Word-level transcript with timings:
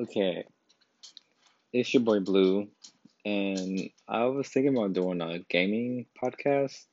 Okay, 0.00 0.44
it's 1.72 1.92
your 1.92 2.04
boy 2.04 2.20
Blue, 2.20 2.68
and 3.24 3.90
I 4.06 4.26
was 4.26 4.46
thinking 4.46 4.76
about 4.76 4.92
doing 4.92 5.20
a 5.20 5.40
gaming 5.40 6.06
podcast. 6.22 6.86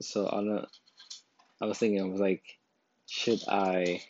So 0.00 0.26
I 0.26 0.42
don't. 0.42 0.66
I 1.60 1.66
was 1.66 1.78
thinking, 1.78 2.00
I 2.02 2.08
was 2.08 2.18
like, 2.18 2.42
should 3.08 3.38
I 3.46 4.02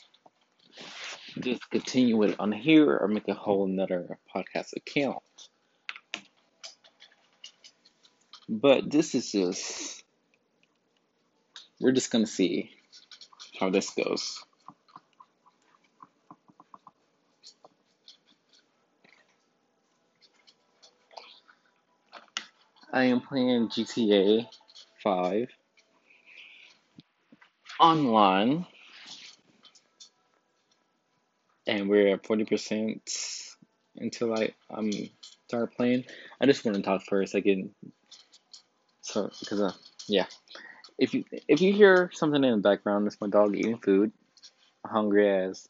just 1.38 1.68
continue 1.68 2.22
it 2.22 2.36
on 2.38 2.50
here 2.50 2.96
or 2.96 3.08
make 3.08 3.28
a 3.28 3.34
whole 3.34 3.66
another 3.66 4.18
podcast 4.34 4.74
account? 4.74 5.22
But 8.48 8.90
this 8.90 9.14
is 9.14 9.30
just. 9.32 10.02
We're 11.78 11.92
just 11.92 12.10
gonna 12.10 12.26
see 12.26 12.70
how 13.60 13.68
this 13.68 13.90
goes. 13.90 14.42
I 22.92 23.04
am 23.04 23.20
playing 23.22 23.70
GTA 23.70 24.48
5 25.02 25.48
online, 27.80 28.66
and 31.66 31.88
we're 31.88 32.08
at 32.14 32.22
40% 32.24 33.00
until 33.96 34.34
I 34.34 34.54
um 34.70 34.90
start 35.48 35.74
playing. 35.76 36.04
I 36.40 36.46
just 36.46 36.64
want 36.64 36.76
to 36.76 36.82
talk 36.82 37.02
for 37.04 37.22
a 37.22 37.26
second, 37.26 37.74
so 39.00 39.30
because 39.40 39.60
uh 39.60 39.72
yeah, 40.08 40.26
if 40.98 41.14
you 41.14 41.24
if 41.48 41.60
you 41.60 41.72
hear 41.72 42.10
something 42.12 42.42
in 42.44 42.52
the 42.52 42.58
background, 42.58 43.06
it's 43.06 43.20
my 43.20 43.28
dog 43.28 43.56
eating 43.56 43.78
food, 43.78 44.12
hungry 44.86 45.28
as, 45.30 45.68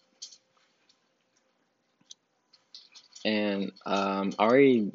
and 3.25 3.73
um 3.87 4.33
I 4.39 4.45
already 4.45 4.92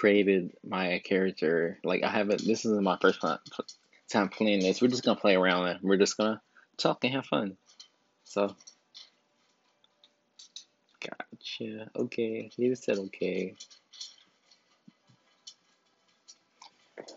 created 0.00 0.56
my 0.66 0.98
character. 1.04 1.78
Like 1.84 2.02
I 2.02 2.08
haven't. 2.08 2.42
This 2.42 2.64
isn't 2.64 2.82
my 2.82 2.96
first 3.02 3.20
time 3.20 4.28
playing 4.30 4.60
this. 4.60 4.80
We're 4.80 4.88
just 4.88 5.04
gonna 5.04 5.20
play 5.20 5.36
around 5.36 5.68
and 5.68 5.80
we're 5.82 5.98
just 5.98 6.16
gonna 6.16 6.40
talk 6.78 7.04
and 7.04 7.12
have 7.12 7.26
fun. 7.26 7.58
So, 8.24 8.56
gotcha. 11.00 11.90
Okay, 11.94 12.50
you 12.56 12.74
said 12.76 12.96
okay. 12.96 13.56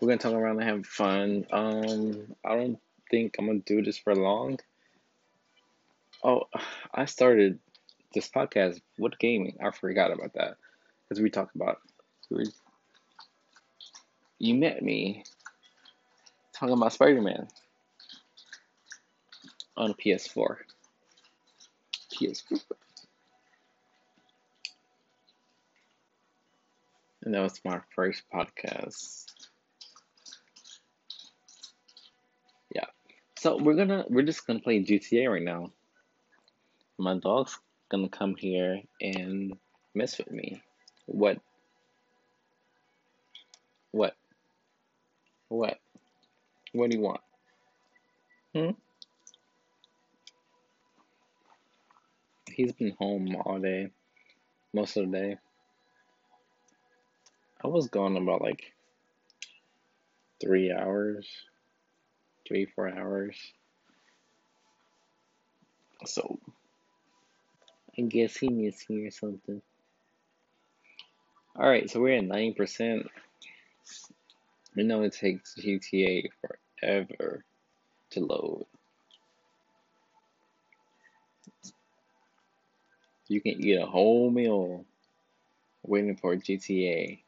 We're 0.00 0.08
gonna 0.08 0.18
talk 0.18 0.34
around 0.34 0.60
and 0.60 0.68
have 0.68 0.86
fun. 0.86 1.46
Um, 1.50 2.36
I 2.44 2.54
don't 2.54 2.78
think 3.10 3.36
I'm 3.38 3.46
gonna 3.46 3.60
do 3.60 3.80
this 3.82 3.96
for 3.96 4.14
long. 4.14 4.58
Oh, 6.22 6.42
I 6.92 7.06
started 7.06 7.60
this 8.12 8.28
podcast 8.28 8.82
with 8.98 9.18
gaming. 9.18 9.56
I 9.64 9.70
forgot 9.70 10.12
about 10.12 10.34
that 10.34 10.58
because 11.08 11.22
we 11.22 11.30
talked 11.30 11.56
about 11.56 11.78
you 14.44 14.54
met 14.54 14.82
me 14.82 15.24
talking 16.52 16.74
about 16.74 16.92
Spider 16.92 17.22
Man 17.22 17.48
on 19.76 19.90
a 19.90 19.94
PS4. 19.94 20.56
PS4. 22.12 22.60
And 27.24 27.34
that 27.34 27.40
was 27.40 27.60
my 27.64 27.80
first 27.94 28.22
podcast. 28.32 29.24
Yeah. 32.74 32.84
So 33.38 33.56
we're 33.56 33.76
gonna 33.76 34.04
we're 34.10 34.22
just 34.22 34.46
gonna 34.46 34.60
play 34.60 34.84
GTA 34.84 35.30
right 35.32 35.42
now. 35.42 35.72
My 36.98 37.18
dog's 37.18 37.58
gonna 37.88 38.10
come 38.10 38.36
here 38.36 38.82
and 39.00 39.54
mess 39.94 40.18
with 40.18 40.30
me. 40.30 40.60
What? 41.06 41.38
What? 43.90 44.14
What? 45.48 45.78
What 46.72 46.90
do 46.90 46.96
you 46.96 47.02
want? 47.02 47.20
Hmm? 48.54 48.70
He's 52.50 52.72
been 52.72 52.94
home 52.98 53.34
all 53.44 53.58
day, 53.58 53.90
most 54.72 54.96
of 54.96 55.10
the 55.10 55.18
day. 55.18 55.36
I 57.62 57.68
was 57.68 57.88
gone 57.88 58.16
about 58.16 58.42
like 58.42 58.72
three 60.40 60.72
hours, 60.72 61.26
three, 62.46 62.66
four 62.66 62.88
hours. 62.88 63.36
So, 66.04 66.38
I 67.98 68.02
guess 68.02 68.36
he 68.36 68.48
missed 68.48 68.90
me 68.90 69.06
or 69.06 69.10
something. 69.10 69.62
Alright, 71.56 71.88
so 71.88 72.00
we're 72.00 72.18
at 72.18 72.24
90%. 72.24 73.06
I 74.76 74.82
know 74.82 75.02
it 75.02 75.12
takes 75.12 75.54
GTA 75.54 76.28
forever 76.80 77.44
to 78.10 78.20
load. 78.20 78.66
You 83.28 83.40
can 83.40 83.52
eat 83.52 83.76
a 83.78 83.86
whole 83.86 84.30
meal 84.30 84.84
waiting 85.84 86.16
for 86.16 86.34
GTA 86.36 87.22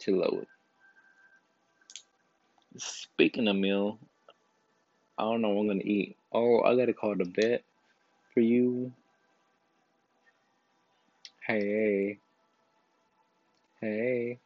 to 0.00 0.16
load. 0.16 0.46
Speaking 2.76 3.48
of 3.48 3.56
meal, 3.56 3.98
I 5.18 5.24
don't 5.24 5.42
know 5.42 5.48
what 5.50 5.62
I'm 5.62 5.68
gonna 5.68 5.80
eat. 5.84 6.16
Oh, 6.32 6.60
I 6.62 6.76
gotta 6.76 6.94
call 6.94 7.16
the 7.16 7.24
vet 7.24 7.64
for 8.32 8.40
you. 8.40 8.92
Hey, 11.46 12.20
hey. 13.80 14.38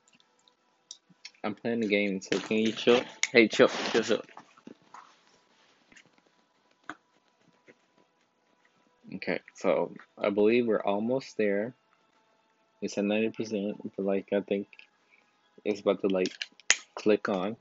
I'm 1.44 1.54
playing 1.54 1.80
the 1.80 1.88
game, 1.88 2.20
so 2.20 2.38
can 2.38 2.58
you 2.58 2.72
chill? 2.72 3.02
Hey, 3.32 3.48
chill, 3.48 3.68
chill, 3.68 4.02
chill. 4.02 4.22
Okay, 9.16 9.40
so 9.54 9.92
I 10.16 10.30
believe 10.30 10.66
we're 10.66 10.82
almost 10.82 11.36
there. 11.36 11.74
It's 12.80 12.96
at 12.96 13.04
90%, 13.04 13.92
but 13.96 14.04
like 14.04 14.28
I 14.32 14.40
think 14.40 14.68
it's 15.64 15.80
about 15.80 16.00
to 16.02 16.08
like 16.08 16.32
click 16.94 17.28
on. 17.28 17.56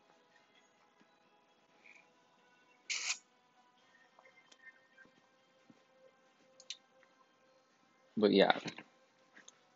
But 8.16 8.32
yeah. 8.32 8.58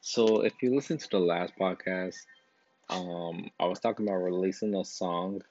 So 0.01 0.41
if 0.41 0.61
you 0.61 0.75
listen 0.75 0.99
to 0.99 1.09
the 1.09 1.19
last 1.19 1.53
podcast, 1.59 2.15
um, 2.89 3.49
I 3.59 3.65
was 3.65 3.79
talking 3.79 4.07
about 4.07 4.17
releasing 4.17 4.75
a 4.75 4.85
song 4.85 5.41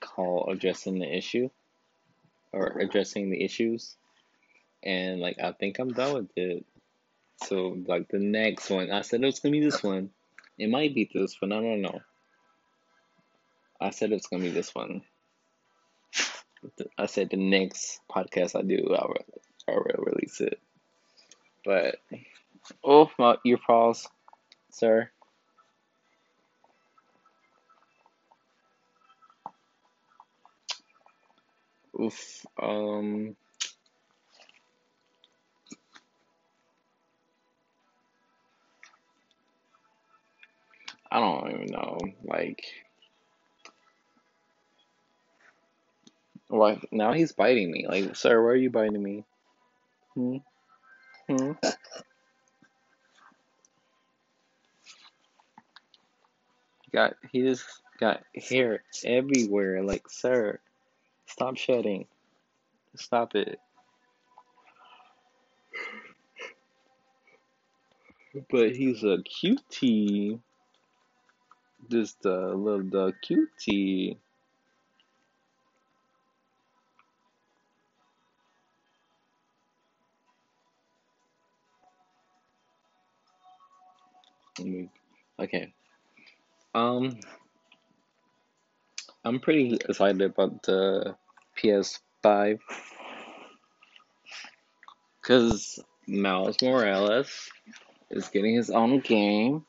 called 0.00 0.50
"Addressing 0.50 0.98
the 0.98 1.16
Issue" 1.16 1.50
or 2.52 2.78
"Addressing 2.78 3.30
the 3.30 3.42
Issues," 3.42 3.96
and 4.82 5.20
like 5.20 5.38
I 5.42 5.52
think 5.52 5.78
I'm 5.78 5.92
done 5.92 6.14
with 6.14 6.30
it. 6.36 6.64
So 7.44 7.76
like 7.86 8.08
the 8.08 8.18
next 8.18 8.70
one, 8.70 8.90
I 8.90 9.02
said 9.02 9.22
it 9.22 9.26
was 9.26 9.40
gonna 9.40 9.52
be 9.52 9.60
this 9.60 9.82
one. 9.82 10.10
It 10.58 10.70
might 10.70 10.94
be 10.94 11.10
this 11.12 11.40
one. 11.40 11.52
I 11.52 11.60
don't 11.60 11.82
know. 11.82 12.00
I 13.80 13.90
said 13.90 14.12
it's 14.12 14.26
gonna 14.26 14.42
be 14.42 14.50
this 14.50 14.74
one. 14.74 15.02
I 16.98 17.06
said 17.06 17.30
the 17.30 17.36
next 17.36 18.00
podcast 18.10 18.58
I 18.58 18.62
do, 18.62 18.94
I'll, 18.94 19.14
I'll 19.68 19.84
release 19.98 20.40
it. 20.40 20.58
But 21.64 21.96
oh 22.82 23.10
my 23.18 23.36
ear 23.44 23.58
pause, 23.58 24.08
sir. 24.70 25.10
Oof. 32.00 32.46
Um. 32.62 33.36
I 41.10 41.20
don't 41.20 41.52
even 41.52 41.66
know. 41.66 41.98
Like. 42.24 42.64
Why 46.48 46.80
now 46.92 47.12
he's 47.12 47.32
biting 47.32 47.70
me. 47.72 47.86
Like, 47.88 48.14
sir, 48.14 48.42
why 48.42 48.50
are 48.50 48.56
you 48.56 48.70
biting 48.70 49.02
me? 49.02 49.24
Hmm? 50.14 50.36
Hmm? 51.28 51.52
Got 56.92 57.14
he 57.30 57.42
just 57.42 57.64
got 57.98 58.22
hair 58.34 58.84
everywhere. 59.04 59.82
Like, 59.82 60.08
sir. 60.08 60.60
Stop 61.26 61.56
shedding. 61.56 62.06
Stop 62.94 63.34
it. 63.34 63.58
But 68.50 68.76
he's 68.76 69.02
a 69.02 69.18
cutie. 69.22 70.40
Just 71.90 72.24
uh, 72.26 72.52
a 72.52 72.54
little 72.54 72.82
the 72.82 73.12
cutie. 73.22 74.18
Okay. 85.38 85.72
Um 86.74 87.18
I'm 89.26 89.40
pretty 89.40 89.74
excited 89.74 90.22
about 90.22 90.62
the 90.62 91.16
PS5 91.58 92.60
because 95.20 95.80
Miles 96.06 96.62
Morales 96.62 97.50
is 98.08 98.28
getting 98.28 98.54
his 98.54 98.70
own 98.70 99.00
game, 99.00 99.66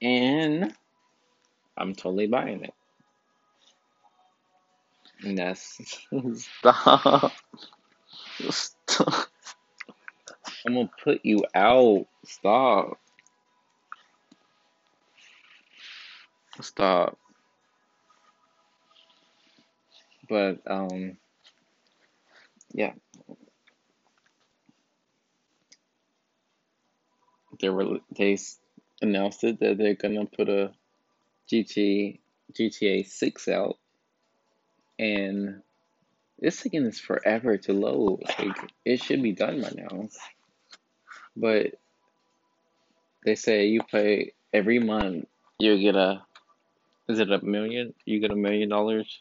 and 0.00 0.72
I'm 1.76 1.94
totally 1.94 2.26
buying 2.26 2.64
it. 2.64 2.74
And 5.22 5.36
that's 5.36 5.78
stop. 6.36 7.32
Stop. 8.50 9.28
I'm 10.66 10.72
gonna 10.74 10.90
put 11.04 11.20
you 11.22 11.44
out. 11.54 12.06
Stop. 12.24 12.98
Stop. 16.62 17.18
But 20.28 20.60
um, 20.66 21.16
yeah. 22.72 22.92
They 27.60 27.68
were 27.68 27.98
they 28.16 28.36
announced 29.00 29.44
it 29.44 29.60
that 29.60 29.78
they're 29.78 29.94
gonna 29.94 30.26
put 30.26 30.48
a 30.48 30.72
GTA 31.50 32.18
GTA 32.52 33.06
Six 33.06 33.48
out, 33.48 33.78
and 34.98 35.62
it's 36.38 36.62
taking 36.62 36.84
this 36.84 36.98
forever 37.00 37.56
to 37.58 37.72
load. 37.72 38.22
Like 38.38 38.56
it 38.84 39.00
should 39.02 39.22
be 39.22 39.32
done 39.32 39.62
by 39.62 39.72
now, 39.76 40.08
but 41.36 41.74
they 43.24 43.36
say 43.36 43.66
you 43.66 43.80
pay 43.82 44.32
every 44.52 44.78
month 44.80 45.26
you 45.58 45.78
get 45.78 45.96
a 45.96 46.22
is 47.08 47.20
it 47.20 47.30
a 47.30 47.44
million? 47.44 47.94
You 48.06 48.20
get 48.20 48.30
a 48.30 48.36
million 48.36 48.70
dollars. 48.70 49.20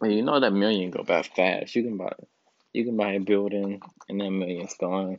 Well, 0.00 0.10
you 0.10 0.22
know 0.22 0.40
that 0.40 0.52
million 0.52 0.90
go 0.90 1.02
by 1.02 1.22
fast. 1.22 1.74
You 1.74 1.82
can 1.84 1.96
buy 1.96 2.12
you 2.72 2.84
can 2.84 2.96
buy 2.96 3.12
a 3.12 3.20
building 3.20 3.80
and 4.08 4.20
that 4.20 4.30
million's 4.30 4.74
gone. 4.74 5.18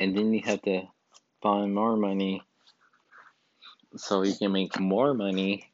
And 0.00 0.16
then 0.16 0.32
you 0.32 0.42
have 0.44 0.62
to 0.62 0.82
find 1.42 1.74
more 1.74 1.96
money 1.96 2.42
so 3.96 4.22
you 4.22 4.34
can 4.34 4.52
make 4.52 4.80
more 4.80 5.14
money. 5.14 5.70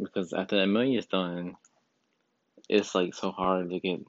Because 0.00 0.32
after 0.32 0.58
that 0.58 0.66
million's 0.66 1.06
done, 1.06 1.56
it's 2.68 2.94
like 2.94 3.14
so 3.14 3.30
hard 3.30 3.70
to 3.70 3.80
get 3.80 4.00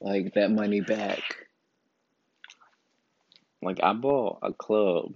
like 0.00 0.34
that 0.34 0.50
money 0.50 0.80
back. 0.80 1.43
Like 3.64 3.80
I 3.82 3.94
bought 3.94 4.40
a 4.42 4.52
club. 4.52 5.14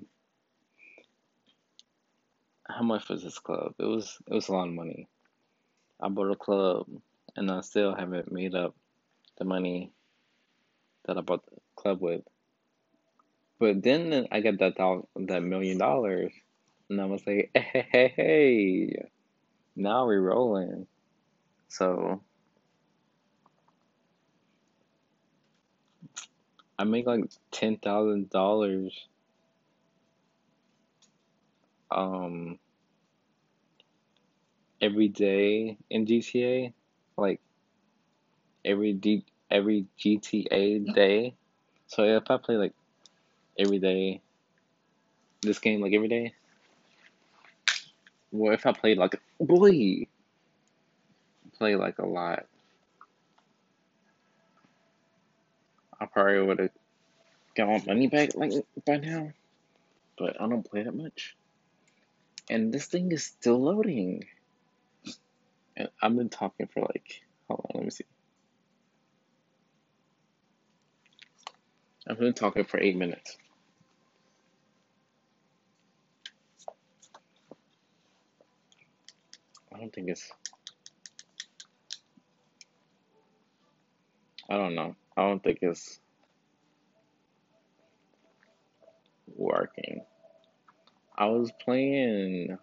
How 2.68 2.82
much 2.82 3.08
was 3.08 3.22
this 3.22 3.38
club? 3.38 3.74
It 3.78 3.84
was 3.84 4.18
it 4.30 4.34
was 4.34 4.48
a 4.48 4.52
lot 4.52 4.68
of 4.68 4.74
money. 4.74 5.08
I 6.00 6.08
bought 6.08 6.32
a 6.32 6.36
club 6.36 6.86
and 7.36 7.50
I 7.50 7.60
still 7.60 7.94
haven't 7.94 8.32
made 8.32 8.54
up 8.54 8.74
the 9.38 9.44
money 9.44 9.92
that 11.06 11.18
I 11.18 11.20
bought 11.20 11.44
the 11.46 11.56
club 11.76 12.00
with. 12.00 12.22
But 13.58 13.82
then 13.82 14.28
I 14.32 14.40
got 14.40 14.58
that 14.58 14.76
that 15.16 15.42
million 15.42 15.78
dollars, 15.78 16.32
and 16.88 17.00
I 17.00 17.06
was 17.06 17.26
like, 17.26 17.50
hey, 17.56 17.86
hey, 17.92 18.12
hey, 18.16 19.08
now 19.76 20.06
we're 20.06 20.20
rolling. 20.20 20.86
So 21.68 22.22
I 26.78 26.84
make 26.84 27.06
like 27.06 27.24
ten 27.50 27.76
thousand 27.76 28.30
dollars 28.30 28.92
um 31.90 32.58
every 34.80 35.08
day 35.08 35.76
in 35.90 36.06
GTA, 36.06 36.72
like 37.16 37.40
every 38.64 38.92
D 38.92 39.24
every 39.50 39.86
GTA 39.98 40.94
day. 40.94 41.34
So 41.86 42.04
if 42.04 42.30
I 42.30 42.36
play 42.36 42.56
like 42.56 42.74
every 43.58 43.78
day, 43.78 44.20
this 45.42 45.58
game 45.58 45.80
like 45.80 45.94
every 45.94 46.08
day, 46.08 46.34
well 48.30 48.52
if 48.52 48.66
I 48.66 48.72
played 48.72 48.98
like 48.98 49.20
boy, 49.40 50.06
play 51.58 51.76
like 51.76 51.98
a 51.98 52.06
lot, 52.06 52.46
I 56.00 56.06
probably 56.06 56.42
would 56.42 56.58
have 56.60 56.70
got 57.56 57.68
my 57.68 57.82
money 57.86 58.06
back 58.08 58.34
like 58.34 58.52
by 58.86 58.98
now. 58.98 59.32
But 60.18 60.40
I 60.40 60.48
don't 60.48 60.68
play 60.68 60.82
that 60.82 60.94
much, 60.94 61.36
and 62.50 62.72
this 62.72 62.86
thing 62.86 63.12
is 63.12 63.24
still 63.24 63.60
loading. 63.62 64.24
And 65.76 65.88
I've 66.02 66.16
been 66.16 66.28
talking 66.28 66.66
for 66.66 66.80
like, 66.80 67.22
hold 67.48 67.60
on, 67.64 67.70
let 67.76 67.84
me 67.84 67.90
see. 67.90 68.04
I've 72.08 72.18
been 72.18 72.32
talking 72.32 72.64
for 72.64 72.80
eight 72.80 72.96
minutes. 72.96 73.36
I 79.72 79.78
don't 79.78 79.92
think 79.92 80.08
it's. 80.08 80.32
I 84.50 84.56
don't 84.56 84.74
know. 84.74 84.96
I 85.18 85.22
don't 85.22 85.42
think 85.42 85.58
it's 85.62 85.98
working. 89.34 90.02
I 91.16 91.26
was 91.26 91.50
playing 91.64 92.56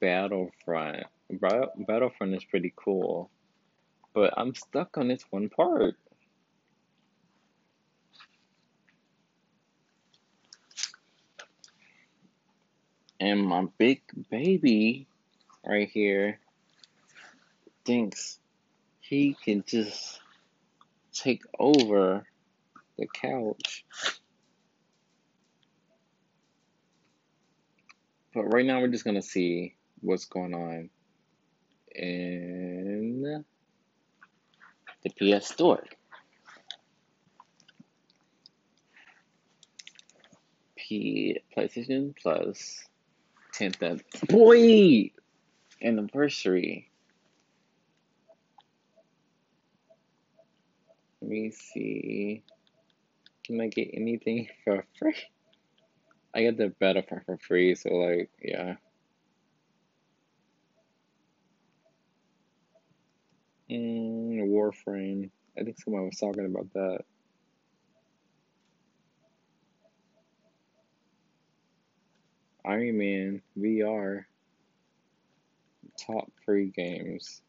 Battlefront. 0.00 1.04
Battlefront 1.30 2.34
is 2.34 2.44
pretty 2.46 2.72
cool, 2.74 3.30
but 4.14 4.32
I'm 4.34 4.54
stuck 4.54 4.96
on 4.96 5.08
this 5.08 5.26
one 5.28 5.50
part. 5.50 5.96
And 13.20 13.44
my 13.44 13.66
big 13.76 14.00
baby 14.30 15.06
right 15.66 15.90
here 15.90 16.40
thinks 17.84 18.38
he 19.00 19.36
can 19.44 19.64
just 19.66 20.21
take 21.12 21.42
over 21.58 22.24
the 22.98 23.06
couch. 23.06 23.84
But 28.34 28.44
right 28.44 28.64
now, 28.64 28.80
we're 28.80 28.88
just 28.88 29.04
gonna 29.04 29.22
see 29.22 29.76
what's 30.00 30.24
going 30.24 30.54
on 30.54 30.90
in 31.94 33.44
the 35.02 35.10
PS 35.38 35.48
Store. 35.48 35.84
P 40.76 41.40
PlayStation 41.56 42.14
Plus 42.20 42.86
10th 43.54 44.02
boy 44.28 45.10
anniversary. 45.82 46.91
Let 51.22 51.30
me 51.30 51.52
see. 51.52 52.42
Can 53.44 53.60
I 53.60 53.68
get 53.68 53.90
anything 53.94 54.48
for 54.64 54.84
free? 54.98 55.14
I 56.34 56.42
get 56.42 56.56
the 56.56 56.74
Battlefront 56.80 57.26
for 57.26 57.38
free, 57.38 57.76
so 57.76 57.90
like, 57.90 58.30
yeah. 58.42 58.74
Mm, 63.70 64.48
Warframe. 64.48 65.30
I 65.56 65.62
think 65.62 65.78
someone 65.78 66.06
was 66.06 66.18
talking 66.18 66.44
about 66.44 66.72
that. 66.72 67.04
Iron 72.64 72.98
Man 72.98 73.42
VR. 73.56 74.26
Top 76.04 76.32
free 76.44 76.72
games. 76.74 77.42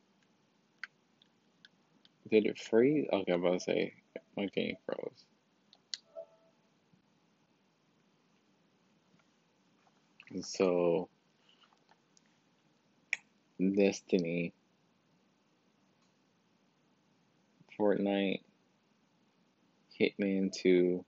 Did 2.33 2.47
it 2.47 2.57
free? 2.57 3.07
Okay, 3.13 3.31
I'm 3.31 3.45
about 3.45 3.53
to 3.53 3.59
say 3.59 3.93
my 4.35 4.47
game 4.47 4.75
froze. 4.87 5.23
So, 10.41 11.09
Destiny, 13.59 14.51
Fortnite, 17.79 18.41
Hitman 20.01 20.51
2, 20.51 21.05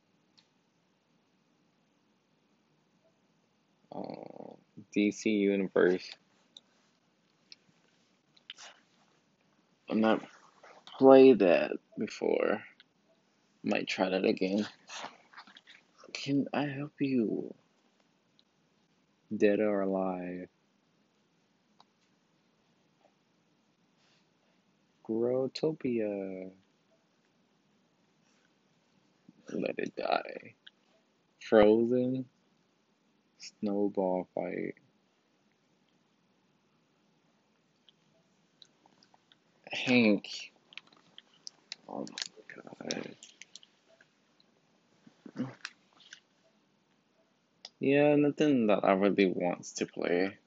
uh, 3.95 3.99
DC 4.95 5.25
Universe. 5.25 6.07
I've 9.89 9.97
not 9.97 10.21
played 10.97 11.39
that 11.39 11.71
before. 11.97 12.63
Might 13.63 13.87
try 13.87 14.09
that 14.09 14.25
again. 14.25 14.67
Can 16.13 16.47
I 16.53 16.65
help 16.65 16.93
you? 16.99 17.53
Dead 19.35 19.59
or 19.59 19.81
alive? 19.81 20.47
Growtopia. 25.07 26.51
Let 29.53 29.75
it 29.77 29.95
die. 29.95 30.55
Frozen. 31.41 32.25
Snowball 33.37 34.27
fight. 34.33 34.75
Hank. 39.71 40.53
Oh 41.87 42.05
my 42.05 42.85
god. 42.87 43.15
Yeah, 47.79 48.15
nothing 48.15 48.67
that 48.67 48.83
I 48.83 48.93
really 48.93 49.27
wants 49.27 49.73
to 49.73 49.85
play. 49.85 50.37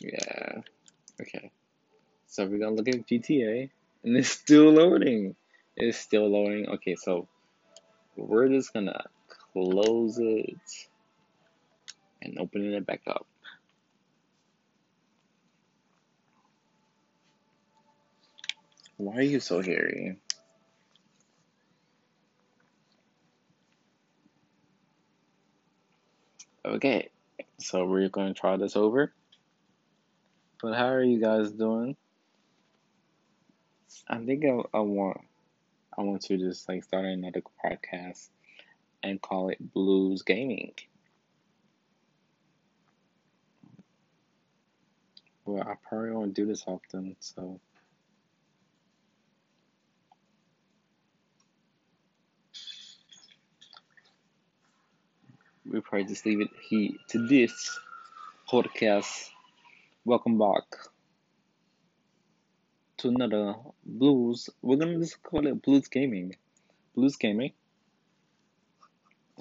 Yeah. 0.00 0.60
Okay. 1.20 1.50
So 2.26 2.46
we're 2.46 2.58
gonna 2.58 2.76
look 2.76 2.88
at 2.88 3.06
GTA, 3.06 3.70
and 4.04 4.16
it's 4.16 4.30
still 4.30 4.70
loading. 4.70 5.36
It's 5.76 5.98
still 5.98 6.28
loading. 6.28 6.68
Okay, 6.68 6.96
so 6.96 7.28
we're 8.16 8.48
just 8.48 8.72
gonna 8.72 9.04
close 9.52 10.18
it 10.18 10.56
and 12.22 12.38
opening 12.38 12.72
it 12.72 12.86
back 12.86 13.02
up. 13.06 13.26
Why 18.96 19.16
are 19.16 19.22
you 19.22 19.40
so 19.40 19.60
hairy? 19.60 20.16
Okay, 26.64 27.10
so 27.58 27.84
we're 27.84 28.08
going 28.08 28.34
to 28.34 28.40
try 28.40 28.56
this 28.56 28.74
over. 28.74 29.12
But 30.60 30.74
how 30.74 30.88
are 30.88 31.02
you 31.02 31.20
guys 31.20 31.50
doing? 31.52 31.96
I 34.08 34.18
think 34.18 34.44
I, 34.44 34.62
I 34.76 34.80
want 34.80 35.20
I 35.96 36.02
want 36.02 36.22
to 36.22 36.36
just 36.36 36.68
like 36.68 36.84
start 36.84 37.04
another 37.04 37.42
podcast 37.64 38.28
and 39.02 39.20
call 39.20 39.48
it 39.50 39.72
Blues 39.72 40.22
Gaming. 40.22 40.72
Well, 45.46 45.62
I 45.62 45.74
probably 45.88 46.10
won't 46.10 46.34
do 46.34 46.44
this 46.44 46.64
often, 46.66 47.14
so 47.20 47.60
We'll 55.64 55.82
probably 55.82 56.06
just 56.06 56.26
leave 56.26 56.40
it 56.40 56.50
here 56.68 56.90
to 57.10 57.26
this 57.28 57.78
podcast. 58.50 59.30
Welcome 60.04 60.36
back 60.36 60.64
to 62.98 63.08
another 63.08 63.54
blues. 63.84 64.50
We're 64.62 64.78
gonna 64.78 64.98
just 64.98 65.22
call 65.22 65.46
it 65.46 65.62
blues 65.62 65.86
gaming. 65.86 66.34
Blues 66.96 67.14
gaming. 67.14 67.52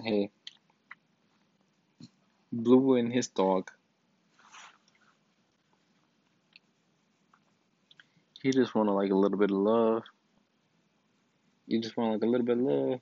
Hey, 0.03 0.29
Blue 2.51 2.95
and 2.95 3.11
his 3.11 3.27
dog. 3.27 3.71
He 8.45 8.51
just 8.51 8.75
want 8.75 8.89
to 8.89 8.93
like 8.93 9.09
a 9.09 9.15
little 9.15 9.39
bit 9.39 9.49
of 9.49 9.57
love. 9.57 10.03
You 11.65 11.81
just 11.81 11.97
want 11.97 12.13
like 12.13 12.21
a 12.21 12.27
little 12.27 12.45
bit 12.45 12.59
of 12.59 12.63
love. 12.63 12.99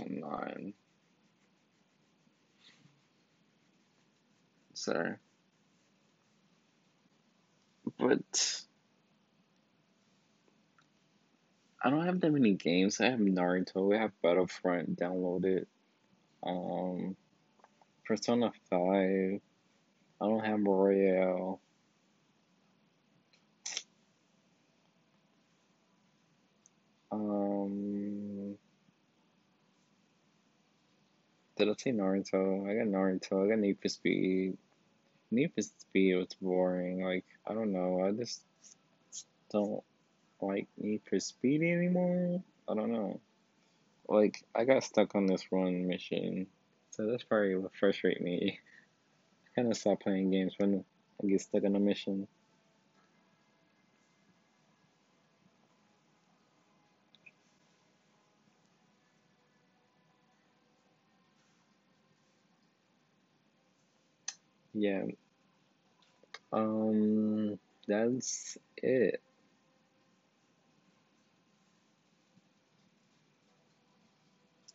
Online. 0.00 0.74
Sorry. 4.72 5.14
But 7.96 8.62
I 11.80 11.90
don't 11.90 12.06
have 12.06 12.20
that 12.22 12.32
many 12.32 12.54
games. 12.54 13.00
I 13.00 13.10
have 13.10 13.20
Naruto. 13.20 13.96
I 13.96 14.00
have 14.00 14.20
Battlefront 14.20 14.98
downloaded. 14.98 15.66
Um, 16.42 17.16
Persona 18.04 18.52
Five. 18.70 19.40
I 20.20 20.26
don't 20.26 20.44
have 20.44 20.60
Royal. 20.62 21.60
Um, 27.10 28.56
did 31.56 31.68
I 31.68 31.72
say 31.78 31.92
Naruto? 31.92 32.68
I 32.68 32.74
got 32.74 32.88
Naruto. 32.88 33.44
I 33.44 33.50
got 33.50 33.58
Need 33.58 33.78
for 33.80 33.88
Speed. 33.88 34.56
Need 35.30 35.52
for 35.54 35.62
Speed 35.62 36.16
was 36.16 36.34
boring. 36.40 37.04
Like 37.04 37.24
I 37.46 37.54
don't 37.54 37.72
know. 37.72 38.04
I 38.04 38.10
just 38.12 38.42
don't 39.50 39.82
like 40.40 40.66
Need 40.76 41.02
for 41.08 41.20
Speed 41.20 41.62
anymore. 41.62 42.42
I 42.68 42.74
don't 42.74 42.92
know. 42.92 43.20
Like 44.08 44.44
I 44.54 44.64
got 44.64 44.84
stuck 44.84 45.14
on 45.14 45.26
this 45.26 45.44
one 45.50 45.86
mission, 45.86 46.46
so 46.96 47.06
that's 47.06 47.24
probably 47.24 47.56
what 47.56 47.74
frustrates 47.74 48.20
me. 48.20 48.60
I 49.46 49.60
kind 49.60 49.70
of 49.70 49.76
stop 49.76 50.00
playing 50.00 50.30
games 50.30 50.54
when 50.58 50.84
I 51.22 51.26
get 51.26 51.40
stuck 51.40 51.64
on 51.64 51.74
a 51.74 51.80
mission. 51.80 52.28
Yeah. 64.72 65.04
Um. 66.52 67.58
That's 67.88 68.56
it. 68.76 69.20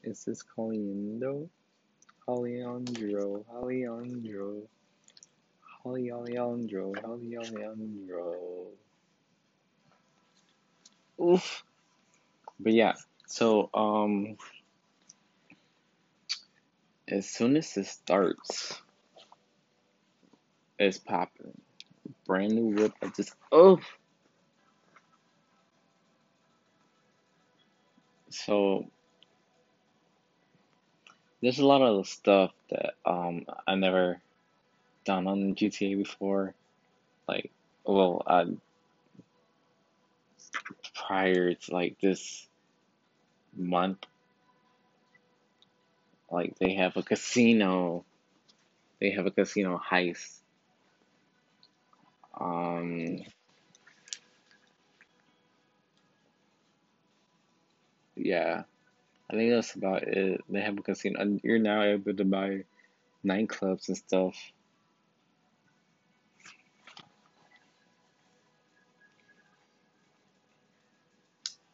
Is 0.04 0.26
this 0.26 0.44
Caliendo? 0.44 1.50
Alejandro, 2.30 3.44
Alejandro, 3.52 4.62
Holly 5.84 6.12
Alejandro, 6.12 6.94
Holly 7.04 7.36
Alejandro. 7.36 8.68
Oof. 11.20 11.64
But 12.60 12.74
yeah, 12.74 12.94
so 13.28 13.72
um, 13.74 14.38
as 17.08 17.28
soon 17.28 17.58
as 17.58 17.76
it 17.78 17.88
starts, 17.88 18.80
it's 20.78 21.00
popping. 21.00 21.60
Brand 22.28 22.54
new 22.54 22.76
whip. 22.76 22.94
I 23.02 23.08
just 23.08 23.34
oh. 23.52 23.80
So 28.30 28.86
there's 31.41 31.60
a 31.60 31.65
lot 31.65 31.81
of 31.81 32.08
stuff 32.08 32.51
that 32.69 32.96
um 33.05 33.46
I 33.67 33.75
never 33.75 34.22
done 35.05 35.27
on 35.27 35.55
GTA 35.55 35.96
before. 35.96 36.53
Like, 37.27 37.51
well, 37.86 38.24
I 38.27 38.46
prior 40.93 41.53
to 41.53 41.74
like 41.74 42.00
this 42.01 42.48
month, 43.55 44.05
like 46.31 46.58
they 46.60 46.75
have 46.75 46.98
a 46.98 47.03
casino. 47.03 48.05
They 49.00 49.12
have 49.12 49.25
a 49.25 49.31
casino 49.31 49.79
heist. 49.79 50.39
Um, 52.39 53.19
yeah, 58.15 58.63
I 59.30 59.36
think 59.36 59.52
that's 59.52 59.76
about 59.76 60.04
it. 60.04 60.42
They 60.50 60.62
have 60.62 60.78
a 60.78 60.82
casino. 60.82 61.20
And 61.20 61.40
you're 61.44 61.60
now 61.60 61.84
able 61.84 62.16
to 62.16 62.26
buy 62.26 62.64
nightclubs 63.24 63.88
and 63.88 63.98
stuff. 63.98 64.36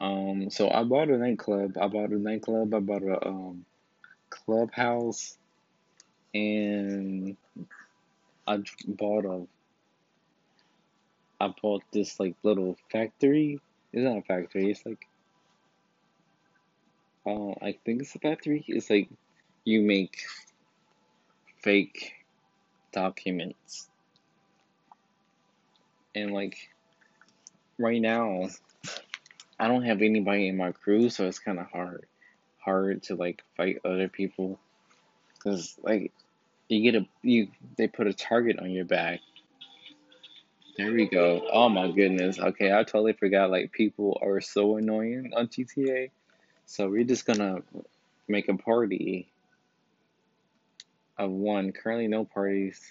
Um, 0.01 0.49
so 0.49 0.69
I 0.69 0.83
bought 0.83 1.09
a 1.09 1.17
nightclub. 1.17 1.77
I 1.79 1.87
bought 1.87 2.09
a 2.09 2.19
nightclub. 2.19 2.73
I 2.73 2.79
bought 2.79 3.03
a 3.03 3.27
um 3.27 3.65
clubhouse, 4.29 5.37
and 6.33 7.37
I 8.45 8.61
bought 8.87 9.25
a 9.25 9.47
I 11.39 11.53
bought 11.61 11.83
this 11.91 12.19
like 12.19 12.35
little 12.43 12.77
factory. 12.91 13.59
It's 13.93 14.03
not 14.03 14.17
a 14.17 14.21
factory. 14.21 14.71
It's 14.71 14.85
like 14.85 15.07
uh, 17.25 17.51
I 17.61 17.77
think 17.85 18.01
it's 18.01 18.15
a 18.15 18.19
factory. 18.19 18.63
It's 18.67 18.89
like 18.89 19.09
you 19.63 19.81
make 19.81 20.17
fake 21.61 22.13
documents, 22.91 23.89
and 26.13 26.33
like 26.33 26.57
right 27.77 28.01
now, 28.01 28.49
I 29.59 29.67
don't 29.67 29.83
have 29.83 30.01
anybody 30.01 30.47
in 30.47 30.57
my 30.57 30.71
crew, 30.71 31.09
so 31.09 31.25
it's 31.25 31.39
kind 31.39 31.59
of 31.59 31.67
hard, 31.67 32.05
hard 32.59 33.03
to 33.03 33.15
like 33.15 33.43
fight 33.57 33.79
other 33.83 34.07
people, 34.07 34.59
cause 35.43 35.75
like 35.81 36.11
you 36.69 36.91
get 36.91 37.01
a 37.01 37.07
you 37.21 37.47
they 37.77 37.87
put 37.87 38.07
a 38.07 38.13
target 38.13 38.59
on 38.59 38.71
your 38.71 38.85
back. 38.85 39.19
There 40.77 40.91
we 40.91 41.07
go. 41.07 41.47
Oh 41.51 41.69
my 41.69 41.89
goodness. 41.89 42.37
Okay, 42.37 42.73
I 42.73 42.83
totally 42.83 43.13
forgot. 43.13 43.49
Like 43.49 43.71
people 43.71 44.19
are 44.21 44.41
so 44.41 44.75
annoying 44.75 45.31
on 45.35 45.47
GTA. 45.47 46.09
So 46.65 46.89
we're 46.89 47.03
just 47.03 47.25
gonna 47.25 47.59
make 48.27 48.49
a 48.49 48.57
party 48.57 49.31
of 51.17 51.29
one. 51.29 51.71
Currently, 51.71 52.07
no 52.07 52.25
parties. 52.25 52.81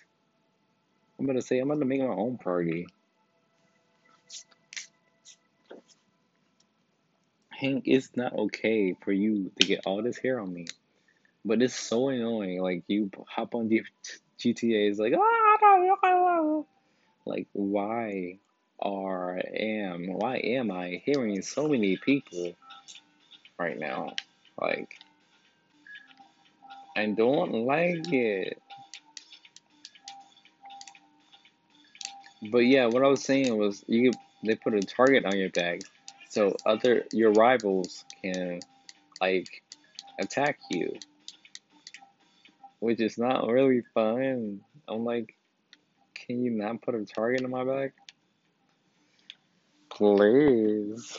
I'm 1.19 1.27
gonna 1.27 1.43
say 1.43 1.59
I'm 1.59 1.69
gonna 1.69 1.85
make 1.85 2.01
my 2.01 2.07
own 2.07 2.39
party. 2.39 2.87
Hank, 7.51 7.85
it's 7.87 8.17
not 8.17 8.33
okay 8.33 8.97
for 9.05 9.13
you 9.13 9.51
to 9.61 9.67
get 9.67 9.83
all 9.87 10.03
this 10.03 10.19
hair 10.19 10.41
on 10.41 10.53
me, 10.53 10.67
but 11.45 11.63
it's 11.63 11.75
so 11.75 12.09
annoying. 12.09 12.61
Like 12.61 12.85
you 12.89 13.11
hop 13.29 13.55
on 13.55 13.69
G- 13.69 13.83
GTA, 14.39 14.91
it's 14.91 14.99
like 14.99 15.15
ah, 15.17 16.63
like 17.27 17.49
why 17.53 18.39
are 18.81 19.41
am 19.57 20.07
why 20.09 20.37
am 20.39 20.71
I 20.71 21.03
hearing 21.05 21.43
so 21.43 21.69
many 21.69 21.97
people 21.97 22.55
right 23.59 23.79
now? 23.79 24.15
Like 24.61 24.99
I 26.97 27.07
don't 27.07 27.53
like 27.53 28.13
it. 28.13 28.61
But 32.51 32.61
yeah, 32.61 32.87
what 32.87 33.03
I 33.03 33.09
was 33.09 33.23
saying 33.23 33.57
was 33.57 33.85
you 33.87 34.13
they 34.45 34.55
put 34.57 34.75
a 34.75 34.81
target 34.81 35.25
on 35.25 35.37
your 35.37 35.51
back, 35.51 35.81
so 36.29 36.57
other 36.67 37.05
your 37.13 37.33
rivals 37.33 38.05
can 38.23 38.61
like 39.21 39.63
attack 40.21 40.59
you, 40.71 40.97
which 42.81 43.01
is 43.01 43.17
not 43.19 43.49
really 43.49 43.83
fun. 43.95 44.61
I'm 44.87 45.05
like, 45.05 45.35
can 46.15 46.43
you 46.43 46.51
not 46.51 46.83
put 46.83 46.95
a 46.95 47.05
target 47.05 47.45
on 47.45 47.51
my 47.51 47.65
back? 47.65 47.93
Please. 49.91 51.17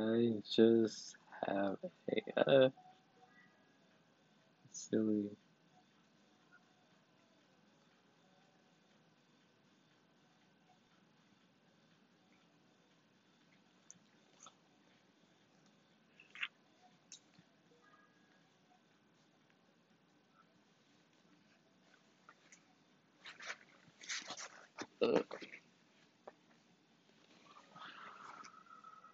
I 0.00 0.34
just 0.56 1.16
have 1.46 1.76
a 2.10 2.40
uh, 2.50 2.70
silly. 4.72 5.30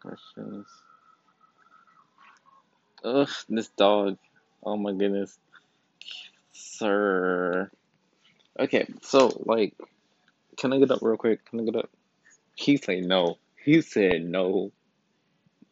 Questions. 0.06 0.66
Ugh, 3.04 3.28
this 3.48 3.68
dog. 3.68 4.18
Oh 4.64 4.76
my 4.76 4.92
goodness. 4.92 5.38
Sir. 6.52 7.70
Okay, 8.58 8.86
so, 9.02 9.42
like, 9.44 9.74
can 10.56 10.72
I 10.72 10.78
get 10.78 10.90
up 10.90 11.00
real 11.02 11.16
quick? 11.16 11.44
Can 11.44 11.60
I 11.60 11.64
get 11.64 11.76
up? 11.76 11.90
He 12.54 12.76
said 12.76 13.04
no. 13.04 13.38
He 13.62 13.82
said 13.82 14.24
no. 14.24 14.72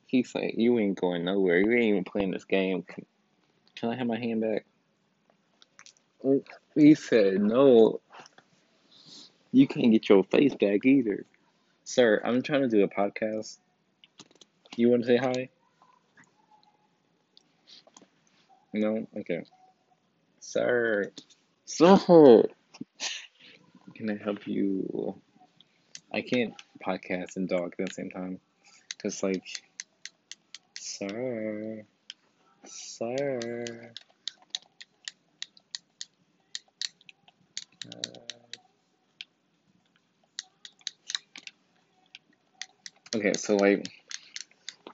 He 0.06 0.22
said, 0.22 0.52
you 0.56 0.78
ain't 0.78 1.00
going 1.00 1.24
nowhere. 1.24 1.58
You 1.58 1.72
ain't 1.72 1.84
even 1.84 2.04
playing 2.04 2.30
this 2.30 2.44
game. 2.44 2.82
Can, 2.82 3.06
can 3.74 3.90
I 3.90 3.96
have 3.96 4.06
my 4.06 4.18
hand 4.18 4.42
back? 4.42 4.66
He 6.74 6.94
said 6.94 7.40
no. 7.40 8.00
You 9.50 9.66
can't 9.66 9.92
get 9.92 10.08
your 10.08 10.24
face 10.24 10.54
back 10.54 10.84
either. 10.84 11.24
Sir, 11.84 12.20
I'm 12.24 12.42
trying 12.42 12.62
to 12.62 12.68
do 12.68 12.84
a 12.84 12.88
podcast. 12.88 13.58
You 14.76 14.90
want 14.90 15.02
to 15.02 15.06
say 15.06 15.16
hi? 15.16 15.48
No? 18.72 19.06
Okay. 19.16 19.44
Sir. 20.40 21.12
Sir. 21.64 22.42
Can 23.94 24.10
I 24.10 24.16
help 24.22 24.48
you? 24.48 25.14
I 26.12 26.22
can't 26.22 26.54
podcast 26.84 27.36
and 27.36 27.48
dog 27.48 27.74
at 27.78 27.86
the 27.86 27.94
same 27.94 28.10
time. 28.10 28.40
Because, 28.90 29.22
like, 29.22 29.44
sir. 30.76 31.84
Sir. 32.66 33.92
Uh, 37.86 38.18
okay, 43.16 43.32
so, 43.34 43.56
like, 43.56 43.86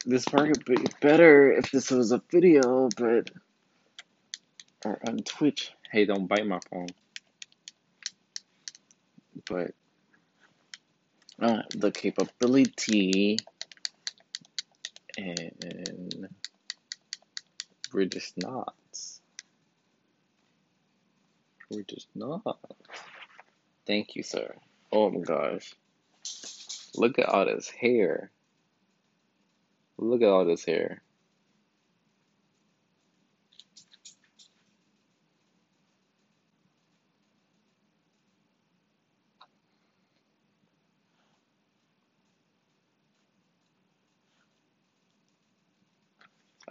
this 0.06 0.24
part 0.24 0.48
would 0.48 0.64
be 0.64 0.76
better 1.00 1.52
if 1.52 1.70
this 1.70 1.90
was 1.90 2.12
a 2.12 2.22
video, 2.30 2.88
but. 2.96 3.30
Or 4.84 4.98
on 5.06 5.18
Twitch. 5.18 5.72
Hey, 5.90 6.06
don't 6.06 6.26
bite 6.26 6.46
my 6.46 6.60
phone. 6.70 6.88
But. 9.48 9.72
I 11.38 11.46
don't 11.46 11.56
have 11.56 11.80
the 11.80 11.90
capability. 11.90 13.38
And. 15.18 16.28
We're 17.92 18.06
just 18.06 18.38
not. 18.38 18.74
We're 21.68 21.82
just 21.82 22.08
not. 22.14 22.58
Thank 23.86 24.14
you, 24.16 24.22
sir. 24.22 24.54
Oh 24.92 25.10
my 25.10 25.20
gosh. 25.20 25.74
Look 26.94 27.18
at 27.18 27.26
all 27.26 27.46
this 27.46 27.68
hair. 27.68 28.30
Look 30.02 30.22
at 30.22 30.28
all 30.28 30.46
this 30.46 30.64
hair. 30.64 31.02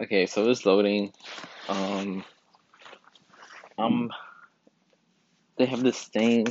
Okay, 0.02 0.26
so 0.26 0.50
it's 0.50 0.66
loading. 0.66 1.12
Um, 1.68 2.24
um, 3.78 4.10
they 5.56 5.66
have 5.66 5.84
this 5.84 6.02
thing 6.02 6.46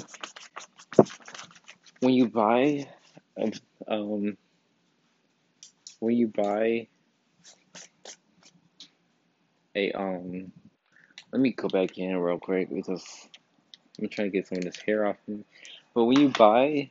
when 2.00 2.14
you 2.14 2.30
buy, 2.30 2.88
um, 3.38 3.52
um 3.88 4.38
when 6.00 6.16
you 6.16 6.28
buy 6.28 6.88
a 9.76 9.92
um, 9.92 10.52
let 11.32 11.42
me 11.42 11.52
go 11.52 11.68
back 11.68 11.98
in 11.98 12.18
real 12.18 12.40
quick 12.40 12.70
because 12.74 13.06
I'm 14.00 14.10
trying 14.10 14.32
to 14.32 14.38
get 14.38 14.48
some 14.48 14.60
of 14.60 14.64
this 14.64 14.78
hair 14.78 15.06
off 15.06 15.18
me. 15.28 15.44
But 15.94 16.06
when 16.06 16.20
you 16.20 16.30
buy, 16.30 16.90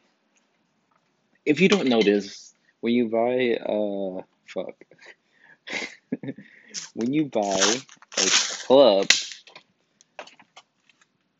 if 1.44 1.60
you 1.60 1.68
don't 1.68 1.88
know 1.88 2.02
this, 2.02 2.54
when 2.80 2.92
you 2.92 3.08
buy, 3.08 3.56
uh, 3.56 4.22
fuck. 4.46 4.74
when 6.94 7.12
you 7.12 7.26
buy 7.26 7.80
a 8.18 8.30
club, 8.66 9.06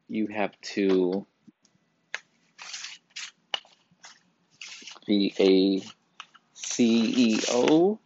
you 0.09 0.27
have 0.29 0.59
to 0.63 1.27
be 5.07 5.35
a 5.39 5.98
CEO 6.79 7.99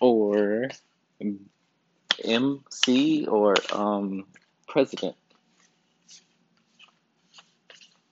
or 0.00 0.68
MC 2.24 3.26
or 3.26 3.54
um, 3.72 4.24
president. 4.66 5.14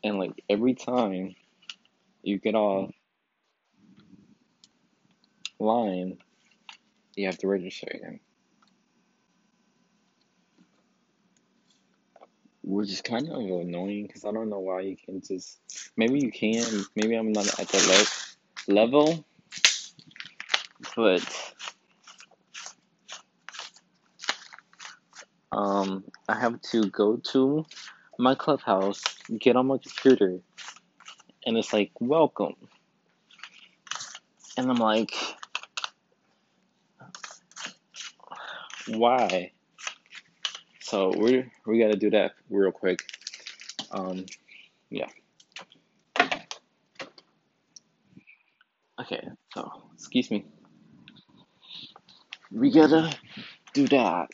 And 0.04 0.18
like 0.18 0.44
every 0.48 0.74
time 0.74 1.34
you 2.22 2.38
get 2.38 2.54
off 2.54 2.92
line, 5.58 6.18
you 7.16 7.26
have 7.26 7.38
to 7.38 7.48
register 7.48 7.88
again. 7.92 8.20
Which 12.66 12.90
is 12.90 13.02
kind 13.02 13.28
of 13.28 13.38
annoying 13.38 14.06
because 14.06 14.24
I 14.24 14.32
don't 14.32 14.48
know 14.48 14.60
why 14.60 14.80
you 14.80 14.96
can 14.96 15.20
just. 15.20 15.58
Maybe 15.96 16.20
you 16.20 16.32
can. 16.32 16.64
Maybe 16.96 17.14
I'm 17.14 17.32
not 17.32 17.46
at 17.60 17.68
the 17.68 18.06
le- 18.68 18.74
level. 18.74 19.24
But. 20.96 21.54
Um, 25.52 26.04
I 26.28 26.40
have 26.40 26.60
to 26.72 26.90
go 26.90 27.16
to 27.32 27.64
my 28.18 28.34
clubhouse, 28.34 29.02
get 29.38 29.54
on 29.54 29.68
my 29.68 29.78
computer, 29.78 30.40
and 31.46 31.56
it's 31.56 31.72
like, 31.72 31.92
welcome. 32.00 32.54
And 34.56 34.68
I'm 34.68 34.78
like, 34.78 35.14
why? 38.88 39.53
So 40.94 41.08
we 41.08 41.44
we 41.66 41.80
gotta 41.80 41.96
do 41.96 42.10
that 42.10 42.34
real 42.48 42.70
quick. 42.70 43.00
Um, 43.90 44.26
yeah. 44.90 45.08
Okay, 49.00 49.26
so 49.52 49.72
excuse 49.92 50.30
me. 50.30 50.44
We 52.52 52.70
gotta 52.70 53.12
do 53.72 53.88
that. 53.88 54.28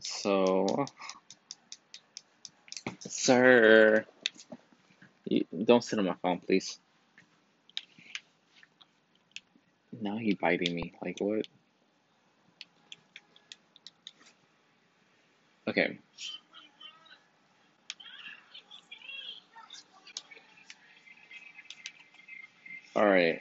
So, 0.00 0.86
sir, 3.00 4.06
don't 5.66 5.84
sit 5.84 5.98
on 5.98 6.06
my 6.06 6.14
phone, 6.22 6.40
please. 6.40 6.78
Now 10.00 10.16
he 10.16 10.34
biting 10.34 10.74
me. 10.74 10.92
Like 11.02 11.16
what? 11.20 11.46
Okay. 15.68 15.98
All 22.94 23.04
right. 23.06 23.40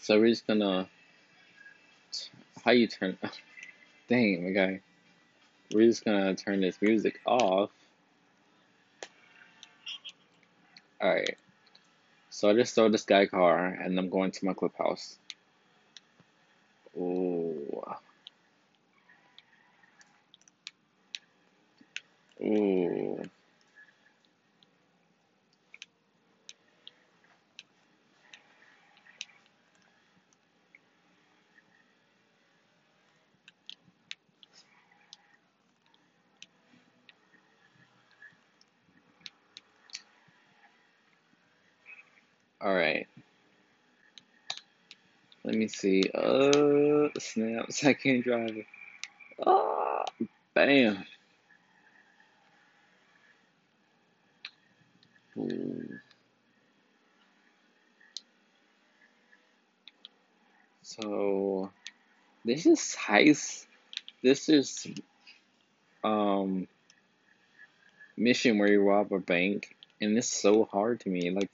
So 0.00 0.18
we're 0.18 0.28
just 0.28 0.46
gonna. 0.46 0.88
How 2.64 2.70
you 2.72 2.86
turn? 2.86 3.18
Dang, 4.08 4.44
my 4.44 4.50
guy. 4.50 4.80
We're 5.72 5.86
just 5.86 6.04
gonna 6.04 6.34
turn 6.34 6.60
this 6.60 6.78
music 6.80 7.20
off. 7.26 7.70
All 11.00 11.10
right. 11.10 11.36
So 12.38 12.48
I 12.48 12.54
just 12.54 12.70
stole 12.70 12.88
this 12.88 13.02
guy 13.02 13.26
car 13.26 13.66
and 13.66 13.98
I'm 13.98 14.10
going 14.10 14.30
to 14.30 14.46
my 14.46 14.54
clubhouse. 14.54 15.18
Ooh. 16.96 17.82
Ooh. 22.40 23.20
All 42.60 42.74
right. 42.74 43.06
Let 45.44 45.54
me 45.56 45.66
see. 45.68 46.02
Uh, 46.14 47.08
snaps. 47.18 47.84
I 47.84 47.94
can't 47.94 48.22
drive 48.24 48.56
it. 48.56 48.66
Ah, 49.46 50.04
bam. 50.54 51.04
So 60.82 61.70
this 62.44 62.66
is 62.66 62.96
heist. 62.98 63.66
This 64.22 64.48
is 64.48 64.86
um 66.04 66.66
mission 68.16 68.58
where 68.58 68.70
you 68.70 68.82
rob 68.82 69.12
a 69.12 69.18
bank, 69.18 69.74
and 70.00 70.16
it's 70.18 70.28
so 70.32 70.64
hard 70.64 71.00
to 71.00 71.08
me. 71.08 71.30
Like 71.30 71.50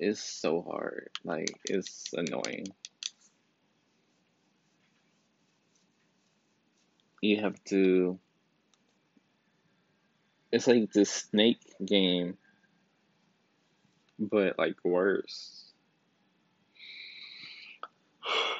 it's 0.00 0.22
so 0.22 0.62
hard. 0.62 1.10
Like 1.24 1.58
it's 1.64 2.12
annoying. 2.12 2.66
You 7.20 7.40
have 7.40 7.62
to. 7.64 8.18
It's 10.50 10.66
like 10.66 10.92
the 10.92 11.04
snake 11.04 11.60
game, 11.84 12.38
but 14.18 14.58
like 14.58 14.76
worse. 14.84 15.64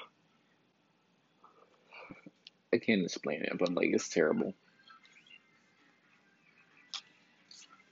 I 2.73 2.79
can't 2.79 3.03
explain 3.05 3.43
it, 3.43 3.57
but 3.59 3.73
like 3.73 3.91
it's 3.93 4.09
terrible. 4.09 4.55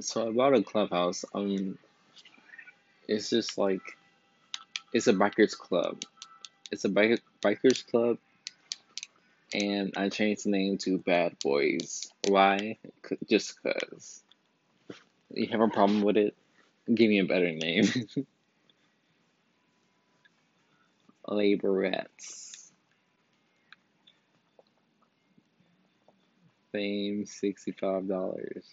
So 0.01 0.29
I 0.29 0.33
bought 0.33 0.55
a 0.55 0.63
clubhouse. 0.63 1.25
Um, 1.35 1.79
it's 3.09 3.31
just 3.31 3.59
like 3.59 3.83
it's 4.93 5.07
a 5.07 5.13
bikers 5.13 5.57
club. 5.57 6.03
It's 6.73 6.85
a 6.85 6.89
bike 6.89 7.23
bikers 7.43 7.87
club, 7.87 8.19
and 9.55 9.93
I 9.97 10.09
changed 10.09 10.45
the 10.47 10.51
name 10.51 10.79
to 10.79 10.99
Bad 10.99 11.37
Boys. 11.43 12.07
Why? 12.29 12.79
C- 13.09 13.19
Just 13.29 13.63
cause. 13.63 14.23
You 15.33 15.49
have 15.49 15.61
a 15.61 15.69
problem 15.69 16.03
with 16.03 16.17
it? 16.17 16.37
Give 16.93 17.09
me 17.11 17.19
a 17.21 17.25
better 17.25 17.53
name. 17.53 17.85
Laborettes. 21.29 22.71
Fame 26.73 27.27
sixty 27.27 27.73
five 27.73 28.09
dollars. 28.09 28.67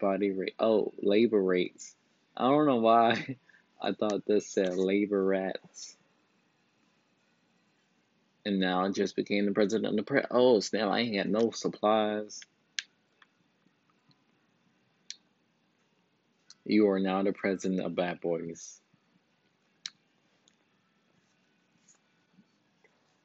Body 0.00 0.30
rate. 0.32 0.54
Oh, 0.58 0.92
labor 1.02 1.42
rates. 1.42 1.94
I 2.36 2.48
don't 2.48 2.66
know 2.66 2.76
why 2.76 3.36
I 3.82 3.92
thought 3.92 4.26
this 4.26 4.48
said 4.48 4.76
labor 4.76 5.24
rats. 5.24 5.96
And 8.46 8.60
now 8.60 8.84
I 8.84 8.90
just 8.90 9.16
became 9.16 9.46
the 9.46 9.52
president 9.52 9.88
of 9.88 9.96
the 9.96 10.02
pre. 10.02 10.20
Oh, 10.30 10.60
snap! 10.60 10.88
I 10.88 11.00
ain't 11.00 11.16
got 11.16 11.28
no 11.28 11.50
supplies. 11.50 12.40
You 16.66 16.88
are 16.90 17.00
now 17.00 17.22
the 17.22 17.32
president 17.32 17.80
of 17.80 17.94
Bad 17.94 18.20
Boys. 18.20 18.80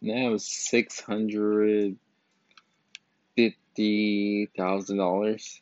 Now 0.01 0.37
six 0.37 1.01
hundred 1.01 1.97
fifty 3.35 4.49
thousand 4.57 4.97
dollars, 4.97 5.61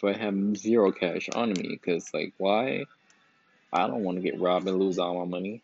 but 0.00 0.16
have 0.16 0.56
zero 0.56 0.92
cash 0.92 1.28
on 1.34 1.50
me 1.50 1.68
because, 1.68 2.12
like, 2.14 2.34
why? 2.38 2.84
I 3.72 3.86
don't 3.86 4.04
want 4.04 4.16
to 4.16 4.22
get 4.22 4.40
robbed 4.40 4.68
and 4.68 4.78
lose 4.78 4.98
all 4.98 5.18
my 5.18 5.24
money. 5.24 5.62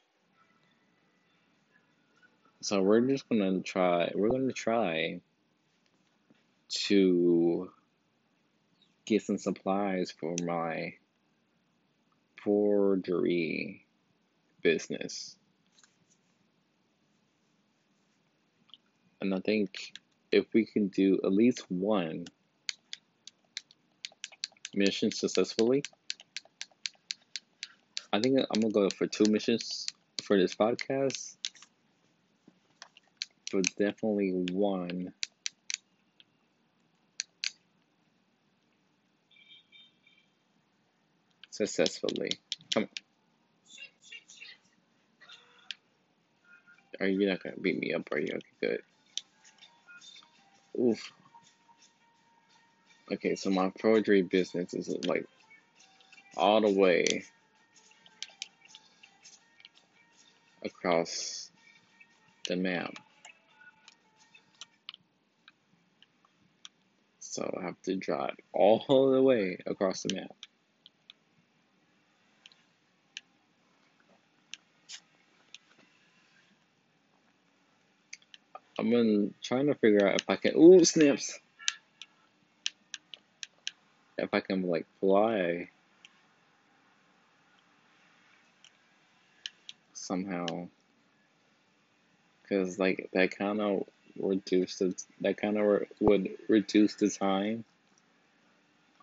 So 2.62 2.82
we're 2.82 3.00
just 3.02 3.28
gonna 3.28 3.60
try. 3.60 4.10
We're 4.14 4.30
gonna 4.30 4.52
try 4.52 5.20
to 6.68 7.70
get 9.06 9.22
some 9.22 9.38
supplies 9.38 10.10
for 10.10 10.36
my 10.44 10.94
forgery 12.42 13.86
business. 14.62 15.36
And 19.20 19.34
I 19.34 19.40
think 19.40 19.92
if 20.32 20.46
we 20.52 20.64
can 20.64 20.88
do 20.88 21.20
at 21.24 21.32
least 21.32 21.64
one 21.70 22.26
Mission 24.74 25.10
successfully. 25.10 25.82
I 28.12 28.20
think 28.20 28.38
I'm 28.38 28.60
gonna 28.60 28.72
go 28.72 28.88
for 28.90 29.06
two 29.06 29.24
missions 29.30 29.86
for 30.22 30.36
this 30.36 30.54
podcast, 30.54 31.36
but 33.52 33.64
definitely 33.76 34.46
one. 34.52 35.12
Successfully. 41.50 42.30
Come 42.72 42.84
on. 42.84 42.88
Are 47.00 47.08
you 47.08 47.28
not 47.28 47.42
gonna 47.42 47.56
beat 47.56 47.78
me 47.78 47.92
up? 47.94 48.08
Are 48.12 48.18
you 48.18 48.32
okay? 48.34 48.46
Good. 48.60 48.82
Oof. 50.80 51.12
Okay, 53.12 53.34
so 53.34 53.50
my 53.50 53.72
forgery 53.80 54.22
business 54.22 54.72
is 54.72 54.88
like 55.06 55.26
all 56.36 56.60
the 56.60 56.70
way 56.70 57.24
across 60.64 61.50
the 62.46 62.56
map. 62.56 62.94
So 67.18 67.52
I 67.60 67.64
have 67.64 67.80
to 67.82 67.96
drive 67.96 68.36
all 68.52 69.12
the 69.12 69.22
way 69.22 69.58
across 69.66 70.02
the 70.02 70.14
map. 70.14 70.30
Been 78.78 79.34
trying 79.42 79.66
to 79.66 79.74
figure 79.74 80.08
out 80.08 80.20
if 80.20 80.28
I 80.28 80.36
can. 80.36 80.56
Ooh, 80.56 80.84
snaps! 80.84 81.38
If 84.20 84.34
I 84.34 84.40
can, 84.40 84.62
like, 84.62 84.86
fly 85.00 85.68
somehow. 89.94 90.68
Because, 92.42 92.78
like, 92.78 93.08
that 93.12 93.36
kind 93.36 93.60
of 93.60 93.84
reduce 94.18 94.76
the, 94.78 94.94
that 95.20 95.36
kind 95.36 95.56
of 95.58 95.64
re- 95.66 95.86
would 96.00 96.28
reduce 96.48 96.94
the 96.94 97.08
time. 97.08 97.64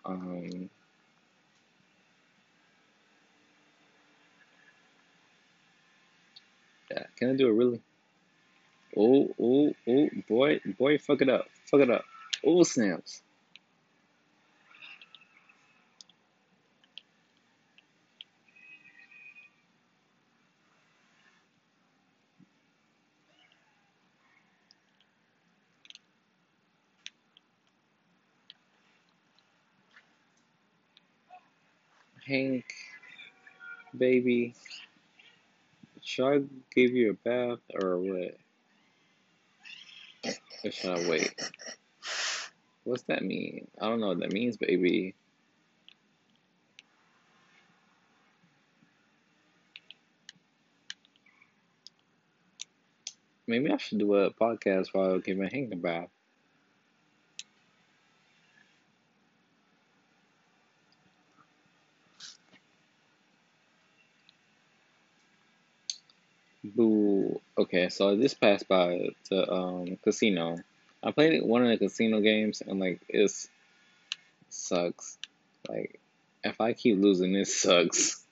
Um, 0.04 0.70
yeah, 6.90 7.04
can 7.16 7.30
I 7.30 7.36
do 7.36 7.48
it 7.48 7.52
really? 7.52 7.80
Oh, 8.96 9.34
oh, 9.40 9.74
oh, 9.86 10.08
boy, 10.28 10.60
boy, 10.78 10.98
fuck 10.98 11.22
it 11.22 11.28
up, 11.28 11.46
fuck 11.66 11.80
it 11.80 11.90
up. 11.90 12.04
Oh, 12.44 12.62
snaps. 12.62 13.22
Hank, 32.28 32.74
baby, 33.96 34.54
should 36.02 36.26
I 36.26 36.42
give 36.74 36.90
you 36.90 37.12
a 37.12 37.14
bath 37.14 37.60
or 37.74 37.96
what? 37.96 38.36
Or 40.62 40.70
should 40.70 40.90
I 40.90 41.08
wait? 41.08 41.34
What's 42.84 43.04
that 43.04 43.24
mean? 43.24 43.68
I 43.80 43.88
don't 43.88 44.00
know 44.00 44.08
what 44.08 44.18
that 44.20 44.32
means, 44.32 44.58
baby. 44.58 45.14
Maybe 53.46 53.70
I 53.72 53.78
should 53.78 54.00
do 54.00 54.14
a 54.16 54.30
podcast 54.34 54.88
while 54.92 55.14
I 55.14 55.18
give 55.18 55.38
my 55.38 55.48
Hank 55.50 55.72
a 55.72 55.76
bath. 55.76 56.10
Boo. 66.74 67.40
Okay, 67.56 67.88
so 67.88 68.10
I 68.10 68.16
just 68.16 68.40
passed 68.40 68.68
by 68.68 69.10
the 69.30 69.52
um 69.52 69.98
casino. 70.02 70.56
I 71.02 71.12
played 71.12 71.42
one 71.42 71.62
of 71.62 71.68
the 71.68 71.78
casino 71.78 72.20
games 72.20 72.60
and 72.60 72.80
like 72.80 73.00
it's 73.08 73.48
sucks. 74.50 75.18
Like 75.68 76.00
if 76.44 76.60
I 76.60 76.72
keep 76.72 76.98
losing, 76.98 77.34
it 77.34 77.48
sucks. 77.48 78.24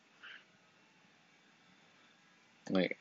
Like 2.70 2.98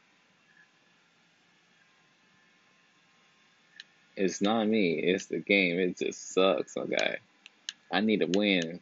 it's 4.16 4.42
not 4.42 4.68
me, 4.68 5.00
it's 5.00 5.26
the 5.28 5.40
game. 5.40 5.80
It 5.80 5.98
just 5.98 6.34
sucks, 6.34 6.78
okay. 6.78 7.18
I 7.92 8.02
need 8.02 8.22
to 8.22 8.28
win. 8.28 8.80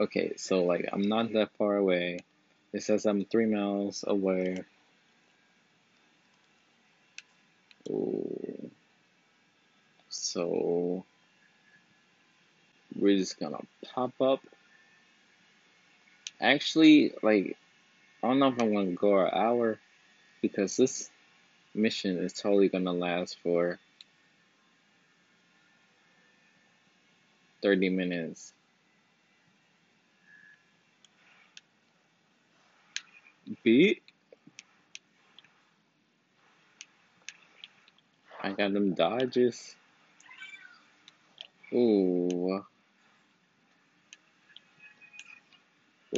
Okay, 0.00 0.34
so 0.36 0.64
like 0.64 0.88
I'm 0.92 1.02
not 1.02 1.32
that 1.32 1.50
far 1.58 1.76
away. 1.76 2.20
It 2.72 2.82
says 2.82 3.06
I'm 3.06 3.24
three 3.24 3.46
miles 3.46 4.04
away. 4.06 4.64
Ooh. 7.90 8.70
So 10.08 11.04
we're 12.98 13.18
just 13.18 13.38
gonna 13.38 13.60
pop 13.94 14.12
up. 14.20 14.40
Actually, 16.40 17.12
like 17.22 17.56
I 18.22 18.28
don't 18.28 18.38
know 18.38 18.48
if 18.48 18.60
I'm 18.60 18.72
gonna 18.72 18.92
go 18.92 19.18
an 19.18 19.30
hour 19.32 19.78
because 20.40 20.76
this 20.76 21.10
mission 21.74 22.18
is 22.18 22.32
totally 22.32 22.68
gonna 22.68 22.92
last 22.92 23.36
for 23.42 23.78
30 27.62 27.90
minutes. 27.90 28.52
Beat. 33.62 34.02
I 38.42 38.52
got 38.52 38.72
them 38.72 38.94
dodges. 38.94 39.76
Ooh. 41.72 42.64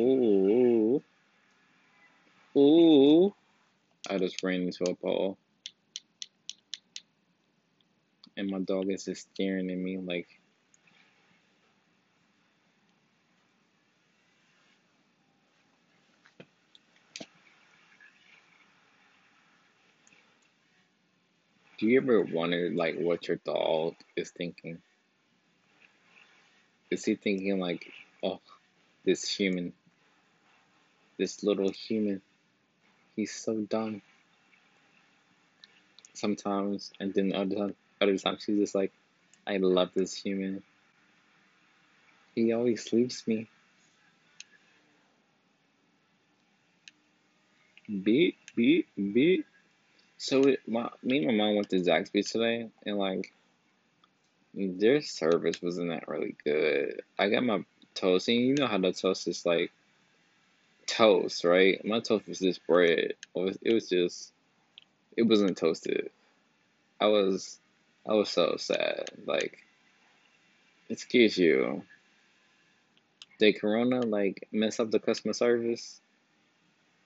Ooh. 0.01 1.03
Ooh. 2.57 3.35
I 4.09 4.19
just 4.19 4.43
ran 4.43 4.63
into 4.63 4.85
a 4.85 4.95
pole. 4.95 5.39
And 8.37 8.51
my 8.51 8.61
dog 8.61 8.91
is 8.91 9.05
just 9.05 9.29
staring 9.35 9.71
at 9.71 9.79
me 9.79 9.99
like 9.99 10.29
Do 21.79 21.87
you 21.87 22.01
ever 22.01 22.23
wonder 22.23 22.71
like 22.73 22.97
what 22.99 23.27
your 23.27 23.39
dog 23.39 23.95
is 24.17 24.31
thinking? 24.31 24.79
Is 26.91 27.05
he 27.05 27.17
thinking 27.17 27.59
like, 27.59 27.91
oh, 28.23 28.41
this 29.05 29.29
human, 29.29 29.73
this 31.19 31.43
little 31.43 31.71
human, 31.71 32.23
he's 33.17 33.35
so 33.35 33.61
dumb. 33.63 34.03
Sometimes, 36.13 36.93
and 37.01 37.13
then 37.13 37.35
other 37.35 37.57
time, 37.57 37.75
other 38.01 38.17
times 38.19 38.45
she's 38.45 38.59
just 38.59 38.75
like, 38.75 38.93
I 39.47 39.57
love 39.57 39.91
this 39.95 40.15
human. 40.15 40.63
He 42.37 42.53
always 42.53 42.93
leaves 42.93 43.27
me. 43.27 43.49
Beat, 47.89 48.37
beat, 48.55 48.87
beat. 48.97 49.45
So 50.25 50.43
my 50.67 50.89
me 51.03 51.19
and 51.19 51.27
my 51.37 51.45
mom 51.45 51.57
went 51.57 51.69
to 51.69 51.77
Zaxby's 51.77 52.31
today, 52.31 52.71
and 52.87 52.97
like 52.97 53.31
their 54.55 55.03
service 55.03 55.61
wasn't 55.61 55.91
that 55.91 56.09
really 56.09 56.35
good. 56.43 57.03
I 57.19 57.29
got 57.29 57.45
my 57.45 57.63
toast, 57.95 58.29
and 58.29 58.39
you 58.39 58.55
know 58.55 58.67
how 58.67 58.79
the 58.79 58.95
toast 58.95 59.29
is 59.29 59.45
like 59.45 59.71
toast, 60.87 61.45
right? 61.45 61.85
My 61.85 62.01
toast 62.01 62.27
was 62.27 62.39
just 62.39 62.67
bread. 62.67 62.89
It 62.99 63.17
was, 63.35 63.59
it 63.61 63.75
was 63.75 63.91
just 63.91 64.33
it 65.15 65.25
wasn't 65.25 65.59
toasted. 65.59 66.09
I 66.99 67.09
was 67.09 67.61
I 68.09 68.15
was 68.15 68.31
so 68.31 68.57
sad. 68.57 69.11
Like 69.27 69.59
excuse 70.89 71.37
you. 71.37 71.83
Did 73.39 73.61
Corona 73.61 74.01
like 74.01 74.49
mess 74.53 74.81
up 74.81 74.91
the 74.91 75.01
customer 75.01 75.35
service? 75.35 76.01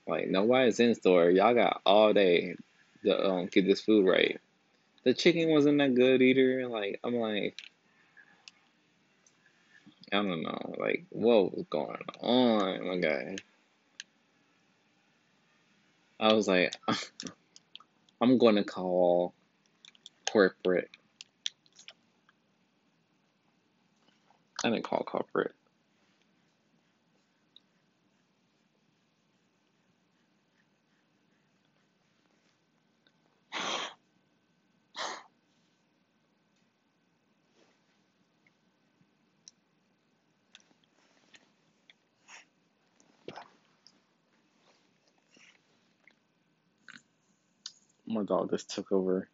Like 0.07 0.28
nobody's 0.28 0.78
in 0.78 0.94
store. 0.94 1.31
Y'all 1.31 1.52
got 1.52 1.81
all 1.85 2.12
day 2.12 2.54
to 3.04 3.26
um 3.26 3.46
get 3.46 3.66
this 3.66 3.80
food 3.80 4.06
right. 4.06 4.40
The 5.04 5.14
chicken 5.14 5.50
wasn't 5.50 5.78
that 5.78 5.94
good 5.94 6.22
either. 6.22 6.68
Like 6.68 7.00
I'm 7.04 7.14
like 7.14 7.58
I 10.12 10.16
don't 10.16 10.42
know, 10.42 10.74
like 10.78 11.04
what 11.11 11.56
was 11.56 11.66
going 11.70 11.98
on, 12.20 12.87
my 12.87 12.96
guy. 12.98 13.37
I 16.18 16.32
was 16.32 16.48
like 16.48 16.74
I'm 18.20 18.38
gonna 18.38 18.64
call 18.64 19.34
corporate. 20.30 20.90
I 24.64 24.70
didn't 24.70 24.84
call 24.84 25.04
corporate. 25.04 25.54
Oh 48.08 48.14
my 48.14 48.22
dog 48.24 48.50
just 48.50 48.70
took 48.70 48.90
over 48.90 49.28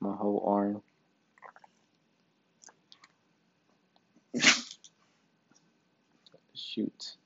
my 0.00 0.14
whole 0.14 0.42
arm. 0.46 0.82
Shoot. 6.54 7.16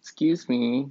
Excuse 0.00 0.48
me. 0.48 0.90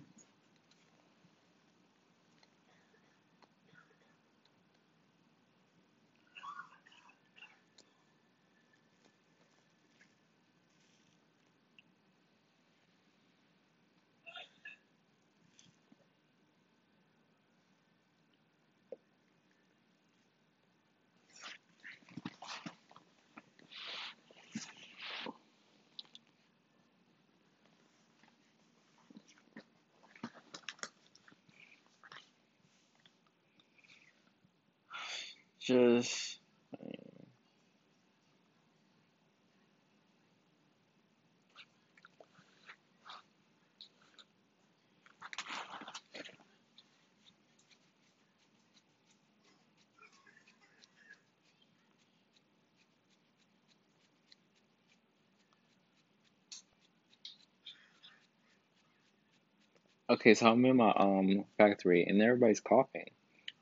Okay, 60.09 60.33
so 60.35 60.47
I'm 60.51 60.65
in 60.65 60.77
my 60.77 60.91
um 60.95 61.45
factory 61.57 62.05
and 62.05 62.21
everybody's 62.21 62.61
coughing. 62.61 63.11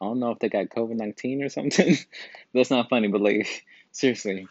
I 0.01 0.05
don't 0.05 0.19
know 0.19 0.31
if 0.31 0.39
they 0.39 0.49
got 0.49 0.69
COVID 0.69 0.95
nineteen 0.97 1.43
or 1.43 1.49
something. 1.49 1.95
That's 2.53 2.71
not 2.71 2.89
funny, 2.89 3.07
but 3.07 3.21
like 3.21 3.65
seriously. 3.91 4.47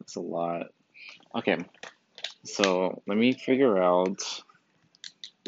That's 0.00 0.16
a 0.16 0.20
lot. 0.20 0.68
Okay, 1.36 1.58
so 2.44 3.02
let 3.06 3.15
me 3.26 3.32
figure 3.32 3.82
out 3.82 4.22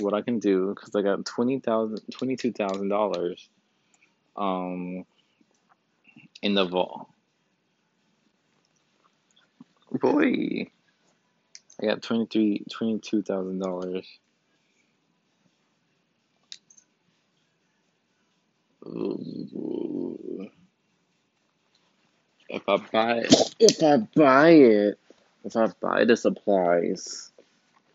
what 0.00 0.14
I 0.14 0.20
can 0.20 0.38
do 0.38 0.74
because 0.74 0.94
I 0.94 1.02
got 1.02 1.24
twenty 1.24 1.60
thousand, 1.60 2.00
twenty-two 2.10 2.52
thousand 2.52 2.88
dollars, 2.88 3.48
um, 4.36 5.04
in 6.42 6.54
the 6.54 6.64
vault. 6.64 7.08
Boy, 9.92 10.66
I 11.80 11.86
got 11.86 12.02
twenty-three, 12.02 12.64
twenty-two 12.70 13.22
thousand 13.22 13.60
dollars. 13.60 14.06
If 22.48 22.62
I 22.68 22.76
buy 22.76 23.24
if 23.60 23.82
I 23.82 23.96
buy 24.16 24.50
it, 24.50 24.98
if 25.44 25.56
I 25.56 25.68
buy 25.80 26.04
the 26.04 26.16
supplies, 26.16 27.27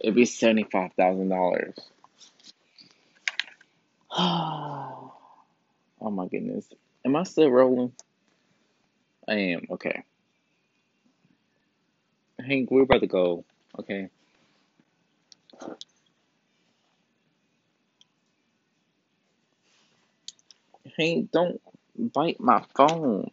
it'd 0.03 0.15
be 0.15 0.25
seventy-five 0.25 0.93
thousand 0.93 1.29
dollars. 1.29 1.75
Oh 6.05 6.11
my 6.11 6.27
goodness. 6.27 6.67
Am 7.05 7.15
I 7.15 7.23
still 7.23 7.49
rolling? 7.49 7.93
I 9.25 9.35
am. 9.35 9.67
Okay. 9.71 10.03
Hank, 12.45 12.69
we're 12.69 12.81
about 12.81 12.99
to 12.99 13.07
go. 13.07 13.45
Okay. 13.79 14.09
Hank, 20.97 21.31
don't 21.31 21.61
bite 21.97 22.41
my 22.41 22.65
phone. 22.75 23.31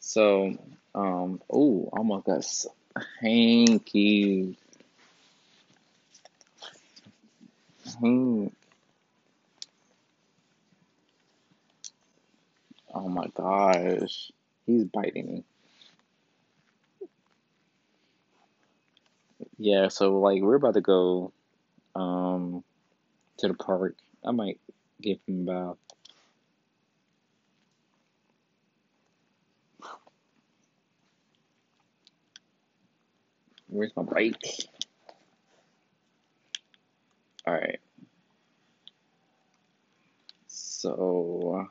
So, 0.00 0.56
um, 0.96 1.40
oh, 1.48 1.88
almost 1.92 2.26
got 2.26 2.44
Hanky. 3.20 4.56
Hank. 8.00 8.54
Oh 12.94 13.08
my 13.08 13.26
gosh. 13.34 14.30
He's 14.66 14.84
biting 14.84 15.26
me. 15.26 15.44
Yeah, 19.58 19.88
so 19.88 20.18
like 20.18 20.42
we're 20.42 20.56
about 20.56 20.74
to 20.74 20.80
go 20.80 21.32
um 21.94 22.64
to 23.38 23.48
the 23.48 23.54
park. 23.54 23.96
I 24.24 24.30
might 24.30 24.60
give 25.00 25.18
him 25.26 25.48
a 25.48 25.76
Where's 33.72 33.96
my 33.96 34.02
bike? 34.02 34.36
Alright. 37.48 37.80
So 40.46 41.68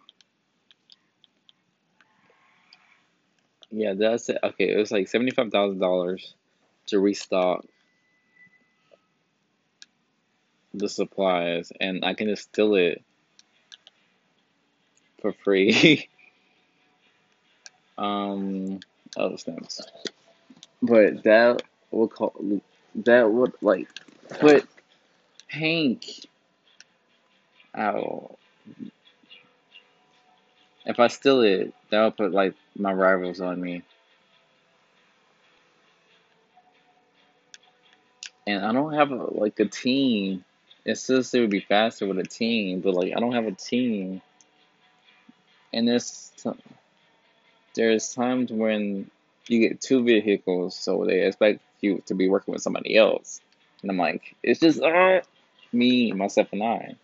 yeah, 3.70 3.94
that's 3.94 4.30
it. 4.30 4.40
Okay, 4.44 4.70
it 4.72 4.78
was 4.78 4.92
like 4.92 5.08
seventy 5.10 5.30
five 5.32 5.52
thousand 5.52 5.78
dollars 5.80 6.34
to 6.88 7.00
restock 7.00 7.66
the 10.74 10.90
supplies 10.90 11.72
and 11.80 12.04
I 12.04 12.16
can 12.16 12.28
just 12.28 12.44
steal 12.44 12.74
it 12.76 13.04
for 15.22 15.34
free. 15.44 16.10
um 18.00 18.80
oh 19.18 19.36
snaps. 19.36 19.82
But 20.82 21.22
that 21.24 21.62
would 21.92 22.10
call 22.10 22.34
that 22.96 23.32
would 23.32 23.54
like 23.62 23.88
put 24.40 24.68
Hank 25.48 26.26
out. 27.76 28.38
If 30.86 31.00
I 31.00 31.08
steal 31.08 31.42
it, 31.42 31.74
that 31.90 32.04
would 32.04 32.18
put 32.18 32.32
like 32.32 32.56
my 32.76 32.94
rivals 32.94 33.42
on 33.42 33.62
me. 33.62 33.84
And 38.48 38.66
I 38.66 38.72
don't 38.72 38.94
have 38.94 39.12
a, 39.12 39.16
like 39.16 39.60
a 39.60 39.66
team. 39.66 40.44
It 40.84 40.98
says 40.98 41.34
it 41.34 41.42
would 41.42 41.52
be 41.52 41.60
faster 41.60 42.08
with 42.08 42.18
a 42.18 42.24
team, 42.24 42.82
but 42.82 42.94
like 42.94 43.14
I 43.16 43.20
don't 43.20 43.34
have 43.34 43.46
a 43.46 43.52
team. 43.52 44.22
And 45.74 45.88
there's 45.88 46.32
there's 47.76 48.14
times 48.14 48.52
when 48.52 49.10
you 49.48 49.60
get 49.68 49.80
two 49.82 50.04
vehicles, 50.04 50.76
so 50.76 51.06
they 51.06 51.26
expect 51.26 51.62
you 51.82 52.02
to 52.06 52.16
be 52.16 52.30
working 52.30 52.54
with 52.54 52.62
somebody 52.62 52.98
else. 52.98 53.42
And 53.82 53.92
I'm 53.92 53.98
like, 53.98 54.36
it's 54.44 54.60
just 54.60 54.82
uh, 54.82 55.22
me, 55.74 56.12
myself, 56.12 56.50
and 56.52 56.64
I. 56.64 56.96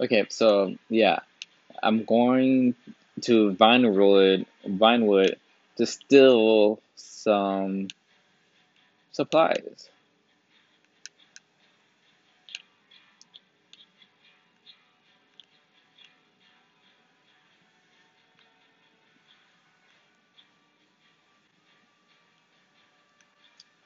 Okay, 0.00 0.26
so 0.28 0.76
yeah, 0.88 1.18
I'm 1.82 2.04
going 2.04 2.76
to 3.22 3.52
Vinewood, 3.54 4.46
Vinewood 4.64 5.34
to 5.76 5.86
steal 5.86 6.80
some 6.94 7.88
supplies. 9.10 9.90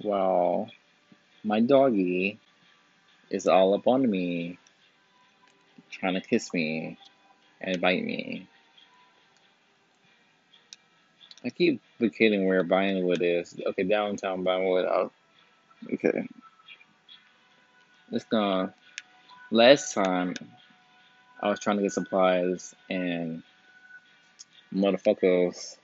Well, 0.04 0.68
my 1.42 1.60
doggy 1.60 2.38
is 3.30 3.46
all 3.46 3.74
up 3.74 3.86
on 3.86 4.10
me, 4.10 4.58
trying 5.92 6.14
to 6.14 6.20
kiss 6.20 6.52
me 6.52 6.98
and 7.60 7.80
bite 7.80 8.04
me. 8.04 8.48
I 11.44 11.50
keep 11.50 11.80
forgetting 11.98 12.46
where 12.46 12.64
Vinewood 12.64 13.20
is. 13.20 13.58
Okay, 13.66 13.82
downtown 13.84 14.44
Vinewood. 14.44 14.88
I'll, 14.88 15.12
okay. 15.92 16.26
It's 18.10 18.24
gonna. 18.24 18.74
Last 19.50 19.92
time 19.92 20.34
I 21.40 21.50
was 21.50 21.60
trying 21.60 21.76
to 21.76 21.82
get 21.82 21.92
supplies 21.92 22.74
and 22.88 23.42
motherfuckers 24.72 25.76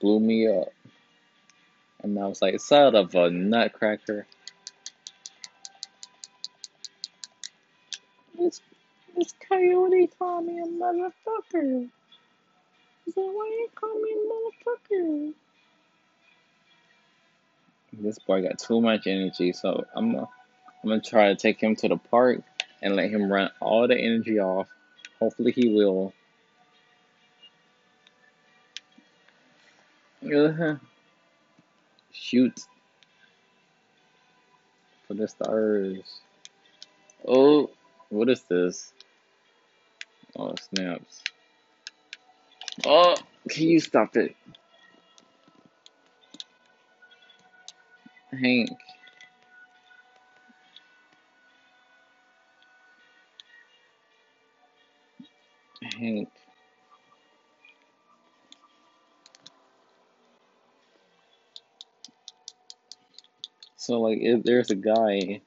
blew 0.00 0.20
me 0.20 0.48
up. 0.48 0.72
And 2.02 2.18
I 2.18 2.26
was 2.26 2.40
like, 2.40 2.58
son 2.60 2.94
of 2.94 3.14
a 3.14 3.30
nutcracker. 3.30 4.26
This, 8.38 8.62
this 9.20 9.34
coyote 9.46 9.90
me 10.40 10.60
a 10.60 10.66
motherfucker. 10.66 11.88
He 13.04 13.12
said, 13.12 13.20
why 13.20 13.46
you 13.46 13.68
call 13.74 13.94
me 14.00 14.16
motherfucker? 14.32 15.32
This 17.92 18.18
boy 18.20 18.42
got 18.42 18.58
too 18.58 18.80
much 18.80 19.06
energy, 19.06 19.52
so 19.52 19.84
I'm 19.94 20.12
gonna, 20.12 20.28
I'm 20.82 20.88
gonna 20.88 21.02
try 21.02 21.28
to 21.28 21.36
take 21.36 21.60
him 21.60 21.76
to 21.76 21.88
the 21.88 21.98
park 21.98 22.40
and 22.80 22.96
let 22.96 23.10
him 23.10 23.30
run 23.30 23.50
all 23.60 23.86
the 23.86 23.98
energy 23.98 24.38
off. 24.38 24.68
Hopefully 25.18 25.52
he 25.52 25.68
will. 25.68 26.14
Uh-huh. 30.24 30.76
Shoot. 32.12 32.58
For 35.06 35.14
the 35.14 35.28
stars. 35.28 36.20
Oh, 37.28 37.68
what 38.08 38.30
is 38.30 38.42
this? 38.48 38.94
Oh, 40.36 40.54
snaps. 40.74 41.22
Oh, 42.86 43.16
can 43.48 43.64
you 43.66 43.80
stop 43.80 44.16
it? 44.16 44.36
Hank. 48.32 48.70
Hank. 55.98 56.28
So, 63.76 64.00
like, 64.00 64.18
if 64.20 64.42
there's 64.44 64.70
a 64.70 64.76
guy, 64.76 65.40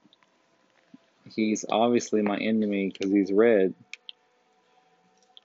he's 1.36 1.66
obviously 1.70 2.22
my 2.22 2.38
enemy 2.38 2.92
because 2.92 3.12
he's 3.12 3.32
red, 3.32 3.74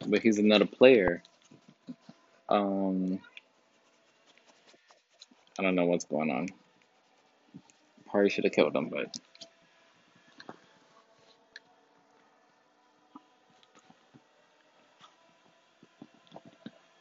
but 0.07 0.21
he's 0.21 0.39
another 0.39 0.67
player. 0.67 1.23
Um, 2.49 3.21
I 5.59 5.63
don't 5.63 5.75
know 5.75 5.87
what's 5.87 6.05
going 6.05 6.31
on. 6.31 6.49
Probably 8.11 8.31
should 8.31 8.45
have 8.45 8.53
killed 8.53 8.75
him, 8.75 8.89
but. 8.89 9.19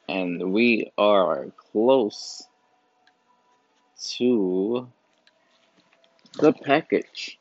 And 0.10 0.52
we 0.52 0.91
are 0.98 1.48
close 1.72 2.48
to 4.18 4.88
the 6.39 6.54
package. 6.54 7.38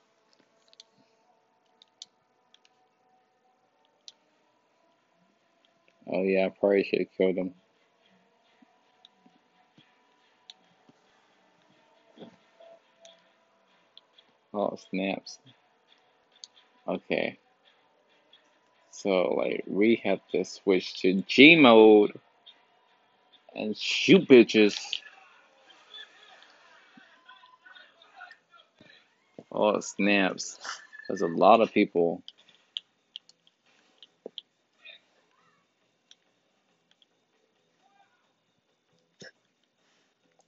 Oh 6.08 6.22
yeah, 6.22 6.46
I 6.46 6.48
probably 6.50 6.84
should 6.84 7.00
have 7.00 7.12
killed 7.16 7.36
him. 7.36 7.54
Oh 14.54 14.78
snaps. 14.90 15.38
Okay. 16.88 17.38
So 18.90 19.34
like 19.34 19.64
we 19.66 20.00
have 20.04 20.20
to 20.32 20.44
switch 20.44 21.00
to 21.02 21.22
G 21.26 21.56
mode 21.56 22.18
and 23.54 23.76
shoot 23.76 24.28
bitches. 24.28 24.78
Oh 29.52 29.80
snaps. 29.80 30.58
There's 31.08 31.22
a 31.22 31.26
lot 31.26 31.60
of 31.60 31.72
people. 31.72 32.22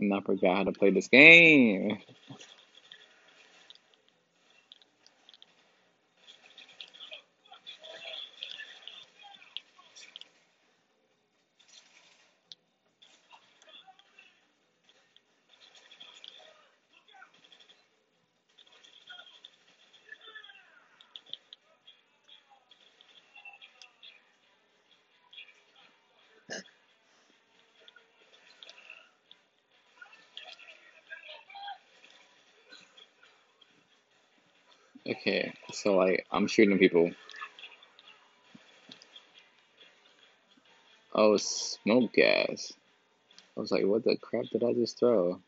And 0.01 0.14
I 0.14 0.20
forgot 0.20 0.57
how 0.59 0.64
to 0.64 0.72
play 0.72 0.90
this 0.90 1.09
game. 1.09 1.99
So 35.82 35.96
like 35.96 36.26
I'm 36.30 36.46
shooting 36.46 36.78
people. 36.78 37.10
Oh, 41.14 41.36
smoke 41.36 42.12
gas. 42.12 42.72
I 43.56 43.60
was 43.60 43.72
like, 43.72 43.84
what 43.84 44.04
the 44.04 44.16
crap 44.16 44.44
did 44.52 44.62
I 44.62 44.72
just 44.72 44.98
throw? 44.98 45.40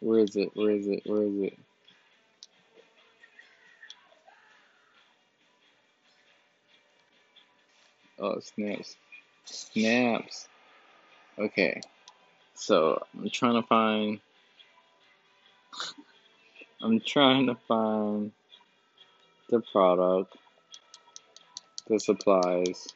Where 0.00 0.20
is 0.20 0.36
it? 0.36 0.50
Where 0.54 0.70
is 0.70 0.86
it? 0.86 1.02
Where 1.06 1.22
is 1.22 1.34
it? 1.42 1.58
Oh, 8.20 8.40
snaps. 8.40 8.96
Snaps. 9.44 10.48
Okay. 11.38 11.80
So 12.58 13.00
I'm 13.14 13.30
trying 13.30 13.54
to 13.54 13.66
find. 13.66 14.20
I'm 16.82 17.00
trying 17.00 17.46
to 17.46 17.54
find 17.66 18.32
the 19.48 19.60
product, 19.60 20.36
the 21.88 21.98
supplies. 22.00 22.88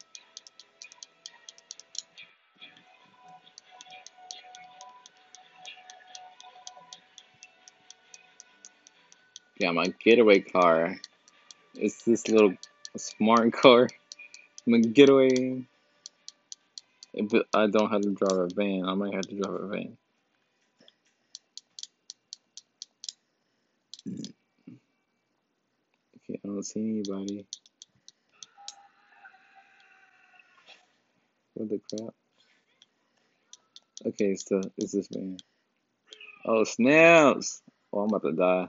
Yeah, 9.58 9.70
my 9.70 9.94
getaway 10.04 10.40
car. 10.40 10.96
It's 11.74 12.02
this 12.02 12.28
little 12.28 12.54
smart 12.96 13.52
car. 13.52 13.88
My 14.66 14.78
getaway 14.78 15.64
but 17.14 17.46
I 17.54 17.66
don't 17.66 17.90
have 17.90 18.02
to 18.02 18.14
drive 18.14 18.38
a 18.38 18.48
van. 18.54 18.84
I 18.86 18.94
might 18.94 19.14
have 19.14 19.26
to 19.28 19.34
drive 19.34 19.54
a 19.54 19.66
van. 19.68 19.96
Okay, 26.16 26.40
I 26.42 26.48
don't 26.48 26.62
see 26.62 26.80
anybody. 26.80 27.46
What 31.54 31.68
the 31.68 31.80
crap? 31.90 32.14
Okay, 34.06 34.32
it's 34.32 34.44
the 34.44 34.70
it's 34.78 34.92
this 34.92 35.10
man. 35.14 35.36
Oh 36.46 36.64
snaps! 36.64 37.62
Oh, 37.92 38.00
I'm 38.00 38.08
about 38.08 38.22
to 38.22 38.32
die. 38.32 38.68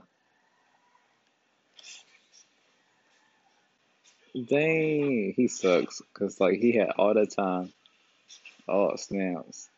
Dang, 4.46 5.32
he 5.34 5.48
sucks. 5.48 6.02
Cause 6.12 6.38
like 6.40 6.58
he 6.58 6.72
had 6.72 6.90
all 6.98 7.14
the 7.14 7.26
time. 7.26 7.72
Oh 8.68 8.96
snaps! 8.96 9.68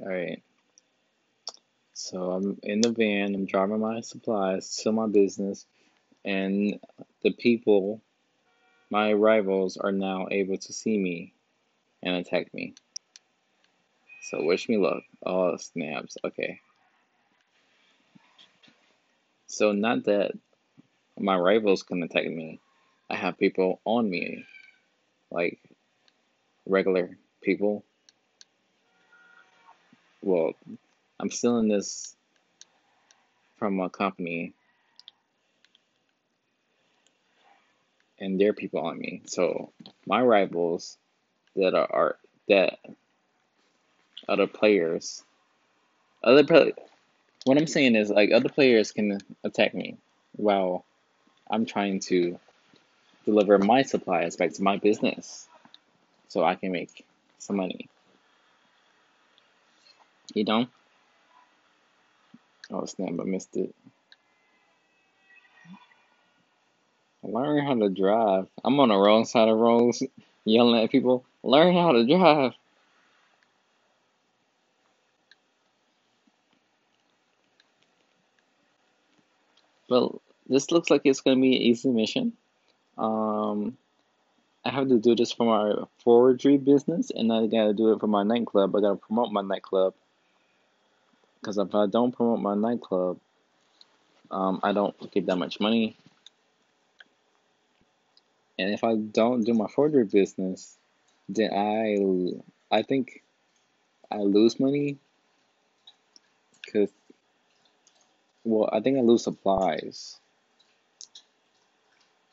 All 0.00 0.08
right. 0.08 0.42
So 1.94 2.32
I'm 2.32 2.58
in 2.62 2.80
the 2.80 2.92
van. 2.92 3.34
I'm 3.34 3.46
driving 3.46 3.80
my 3.80 4.00
supplies 4.00 4.76
to 4.78 4.92
my 4.92 5.06
business, 5.06 5.66
and 6.28 6.78
the 7.22 7.32
people, 7.32 8.02
my 8.90 9.14
rivals, 9.14 9.78
are 9.78 9.92
now 9.92 10.28
able 10.30 10.58
to 10.58 10.72
see 10.74 10.98
me 10.98 11.32
and 12.02 12.16
attack 12.16 12.52
me. 12.52 12.74
So 14.24 14.44
wish 14.44 14.68
me 14.68 14.76
luck. 14.76 15.04
Oh 15.24 15.56
snaps! 15.56 16.18
Okay. 16.22 16.60
So 19.46 19.72
not 19.72 20.04
that 20.04 20.32
my 21.18 21.34
rivals 21.34 21.82
can 21.82 22.02
attack 22.02 22.26
me. 22.26 22.60
I 23.08 23.16
have 23.16 23.38
people 23.38 23.80
on 23.86 24.10
me, 24.10 24.44
like 25.30 25.58
regular 26.66 27.16
people. 27.40 27.84
Well, 30.20 30.52
I'm 31.18 31.30
stealing 31.30 31.68
this 31.68 32.14
from 33.56 33.80
a 33.80 33.88
company, 33.88 34.52
and 38.20 38.40
their 38.40 38.52
people 38.52 38.80
on 38.80 38.98
me. 38.98 39.22
So 39.26 39.72
my 40.06 40.22
rivals 40.22 40.96
that 41.56 41.74
are, 41.74 41.90
are 41.90 42.16
that 42.48 42.78
other 44.28 44.46
players, 44.46 45.22
other 46.22 46.44
what 47.44 47.58
I'm 47.58 47.66
saying 47.66 47.94
is 47.94 48.10
like 48.10 48.32
other 48.32 48.48
players 48.48 48.92
can 48.92 49.18
attack 49.44 49.74
me 49.74 49.96
while 50.32 50.84
I'm 51.50 51.66
trying 51.66 52.00
to 52.00 52.38
deliver 53.24 53.58
my 53.58 53.82
supplies 53.82 54.36
back 54.36 54.52
to 54.54 54.62
my 54.62 54.76
business 54.76 55.48
so 56.28 56.44
I 56.44 56.54
can 56.54 56.72
make 56.72 57.04
some 57.38 57.56
money. 57.56 57.88
You 60.34 60.44
know? 60.44 60.66
Oh 62.70 62.84
snap, 62.84 63.08
I 63.18 63.24
missed 63.24 63.56
it. 63.56 63.74
Learn 67.32 67.64
how 67.66 67.74
to 67.74 67.90
drive. 67.90 68.46
I'm 68.64 68.80
on 68.80 68.88
the 68.88 68.96
wrong 68.96 69.26
side 69.26 69.48
of 69.48 69.58
roads 69.58 70.02
yelling 70.44 70.82
at 70.82 70.90
people. 70.90 71.24
Learn 71.42 71.74
how 71.74 71.92
to 71.92 72.06
drive. 72.06 72.52
Well, 79.90 80.22
this 80.48 80.70
looks 80.70 80.88
like 80.88 81.02
it's 81.04 81.20
gonna 81.20 81.40
be 81.40 81.56
an 81.56 81.62
easy 81.62 81.90
mission. 81.90 82.32
Um, 82.96 83.76
I 84.64 84.70
have 84.70 84.88
to 84.88 84.98
do 84.98 85.14
this 85.14 85.32
for 85.32 85.44
my 85.44 85.84
forgery 85.98 86.56
business, 86.56 87.10
and 87.10 87.30
I 87.30 87.46
gotta 87.46 87.74
do 87.74 87.92
it 87.92 88.00
for 88.00 88.06
my 88.06 88.22
nightclub. 88.22 88.74
I 88.74 88.80
gotta 88.80 88.96
promote 88.96 89.32
my 89.32 89.42
nightclub. 89.42 89.94
Because 91.40 91.58
if 91.58 91.74
I 91.74 91.86
don't 91.86 92.12
promote 92.12 92.40
my 92.40 92.54
nightclub, 92.54 93.18
um, 94.30 94.60
I 94.62 94.72
don't 94.72 95.10
get 95.12 95.26
that 95.26 95.36
much 95.36 95.60
money. 95.60 95.94
And 98.58 98.70
if 98.72 98.84
I 98.84 98.96
don't 98.96 99.44
do 99.44 99.54
my 99.54 99.68
forgery 99.68 100.04
business, 100.04 100.76
then 101.28 101.52
I, 101.52 102.76
I 102.76 102.82
think 102.82 103.22
I 104.10 104.18
lose 104.18 104.58
money. 104.58 104.98
Cause, 106.72 106.90
well, 108.44 108.68
I 108.72 108.80
think 108.80 108.98
I 108.98 109.02
lose 109.02 109.24
supplies, 109.24 110.18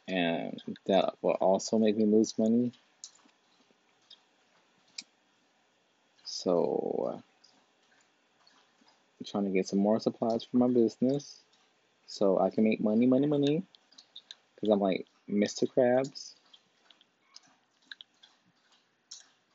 and 0.07 0.61
that 0.87 1.15
will 1.21 1.31
also 1.31 1.77
make 1.77 1.97
me 1.97 2.05
lose 2.05 2.37
money. 2.37 2.73
So, 6.23 7.21
I'm 9.19 9.25
trying 9.25 9.45
to 9.45 9.51
get 9.51 9.67
some 9.67 9.79
more 9.79 9.99
supplies 9.99 10.43
for 10.43 10.57
my 10.57 10.67
business, 10.67 11.41
so 12.07 12.39
I 12.39 12.49
can 12.49 12.63
make 12.65 12.81
money, 12.81 13.05
money, 13.05 13.27
money. 13.27 13.63
Cause 14.59 14.69
I'm 14.71 14.79
like 14.79 15.05
Mr. 15.29 15.67
Krabs. 15.67 16.33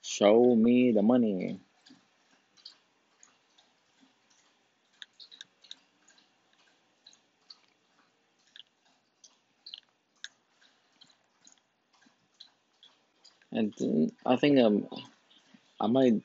Show 0.02 0.54
me 0.56 0.92
the 0.92 1.02
money. 1.02 1.60
And 13.52 14.12
I 14.24 14.36
think 14.36 14.58
um 14.58 14.86
I 15.80 15.86
might 15.86 16.22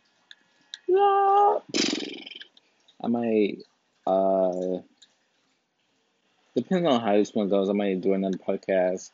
I 3.04 3.08
might 3.08 3.58
uh 4.06 4.80
depending 6.56 6.88
on 6.88 7.02
how 7.02 7.14
this 7.14 7.34
one 7.34 7.50
goes, 7.50 7.70
I 7.70 7.74
might 7.74 8.02
do 8.02 8.14
another 8.14 8.38
podcast. 8.38 9.12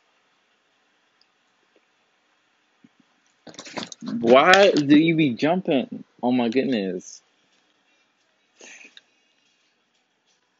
Why 4.04 4.70
do 4.72 4.98
you 4.98 5.14
be 5.16 5.30
jumping? 5.34 6.04
Oh 6.22 6.32
my 6.32 6.48
goodness. 6.48 7.22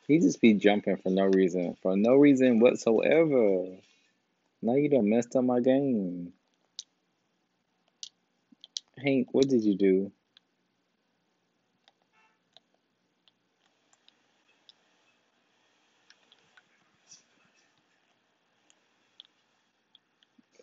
He 0.07 0.21
just 0.21 0.41
be 0.41 0.55
jumping 0.55 0.97
for 0.99 1.11
no 1.11 1.25
reason. 1.27 1.75
For 1.83 1.97
no 1.97 2.15
reason 2.15 2.61
whatsoever. 2.61 3.67
Now 4.63 4.75
you 4.75 4.89
done 4.89 5.09
messed 5.11 5.37
up 5.37 5.45
my 5.45 5.61
game. 5.61 6.33
Hank, 8.97 9.29
what 9.33 9.49
did 9.49 9.65
you 9.65 9.77
do? 9.77 10.11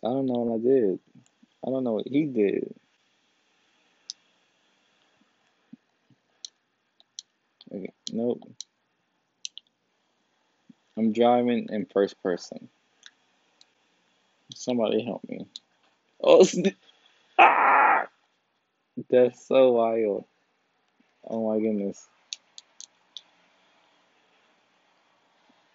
I 0.04 0.08
don't 0.08 0.26
know 0.26 0.40
what 0.40 0.56
I 0.60 0.62
did. 0.62 1.00
I 1.66 1.70
don't 1.70 1.84
know 1.84 1.92
what 1.92 2.06
he 2.06 2.24
did. 2.24 2.74
Okay, 7.72 7.92
nope. 8.12 8.42
I'm 10.96 11.12
driving 11.12 11.68
in 11.70 11.86
first 11.86 12.20
person. 12.22 12.68
Somebody 14.54 15.04
help 15.04 15.22
me. 15.28 15.46
Oh, 16.22 16.46
ah! 17.38 18.06
That's 19.08 19.46
so 19.46 19.72
wild. 19.72 20.24
Oh 21.28 21.48
my 21.48 21.60
goodness. 21.60 22.06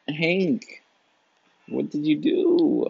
Hank, 0.07 0.83
what 1.67 1.89
did 1.89 2.05
you 2.05 2.17
do? 2.17 2.87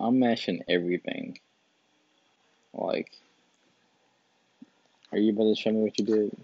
I'm 0.00 0.18
mashing 0.18 0.62
everything. 0.68 1.38
Like, 2.74 3.10
are 5.12 5.18
you 5.18 5.32
about 5.32 5.54
to 5.54 5.60
show 5.60 5.70
me 5.72 5.82
what 5.82 5.98
you 5.98 6.04
did? 6.04 6.36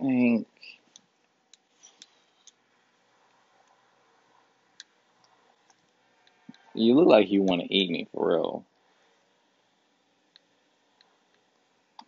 I 0.00 0.46
you 6.76 6.94
look 6.94 7.08
like 7.08 7.30
you 7.30 7.42
want 7.42 7.62
to 7.62 7.74
eat 7.74 7.90
me 7.90 8.06
for 8.12 8.28
real. 8.28 8.64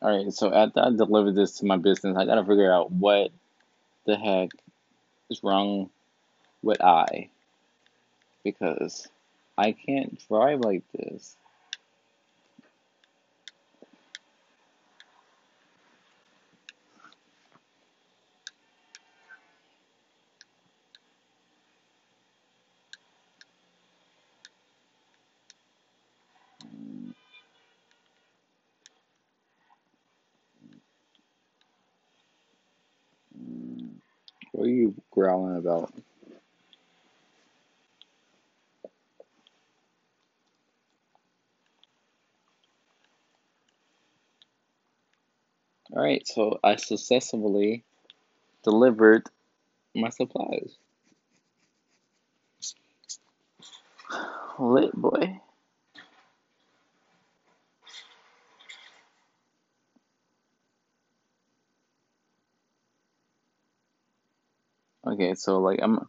Alright, 0.01 0.33
so 0.33 0.53
after 0.53 0.81
I 0.81 0.91
delivered 0.91 1.35
this 1.35 1.59
to 1.59 1.67
my 1.67 1.77
business, 1.77 2.17
I 2.17 2.25
gotta 2.25 2.45
figure 2.45 2.73
out 2.73 2.93
what 2.93 3.31
the 4.07 4.17
heck 4.17 4.51
is 5.29 5.43
wrong 5.43 5.91
with 6.63 6.81
I. 6.83 7.31
Because 8.45 9.09
I 9.57 9.73
can't 9.73 10.23
drive 10.29 10.61
like 10.61 10.85
this. 10.93 11.37
What 34.59 34.67
are 34.67 34.71
you 34.71 34.93
growling 35.13 35.57
about? 35.57 35.95
Alright, 45.93 46.27
so 46.27 46.59
I 46.65 46.75
successfully 46.75 47.85
delivered 48.65 49.29
my 49.95 50.09
supplies. 50.09 50.75
Lit 54.59 54.93
boy. 54.93 55.41
Okay, 65.09 65.35
so 65.35 65.61
like 65.61 65.81
I'm 65.83 66.01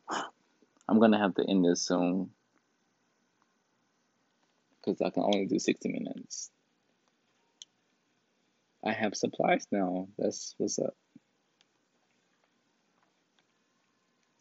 I'm 0.89 0.99
gonna 0.99 1.19
have 1.19 1.35
to 1.35 1.49
end 1.49 1.63
this 1.63 1.83
soon 1.83 2.31
because 4.75 4.99
I 5.01 5.09
can 5.09 5.23
only 5.23 5.45
do 5.45 5.57
60 5.57 5.87
minutes. 5.87 6.51
I 8.83 8.91
have 8.91 9.15
supplies 9.15 9.67
now. 9.71 10.09
That's 10.17 10.53
what's 10.57 10.79
up. 10.79 10.95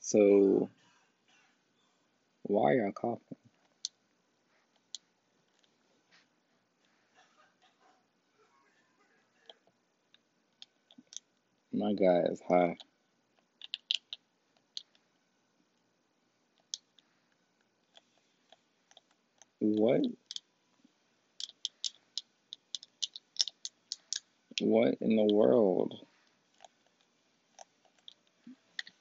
So 0.01 0.69
why 2.43 2.73
are 2.73 2.75
y'all 2.75 2.93
coughing? 2.93 3.21
My 11.73 11.93
guy 11.93 12.23
is 12.33 12.41
high. 12.49 12.77
What? 19.61 20.03
What 24.61 24.95
in 25.01 25.17
the 25.17 25.35
world? 25.35 26.07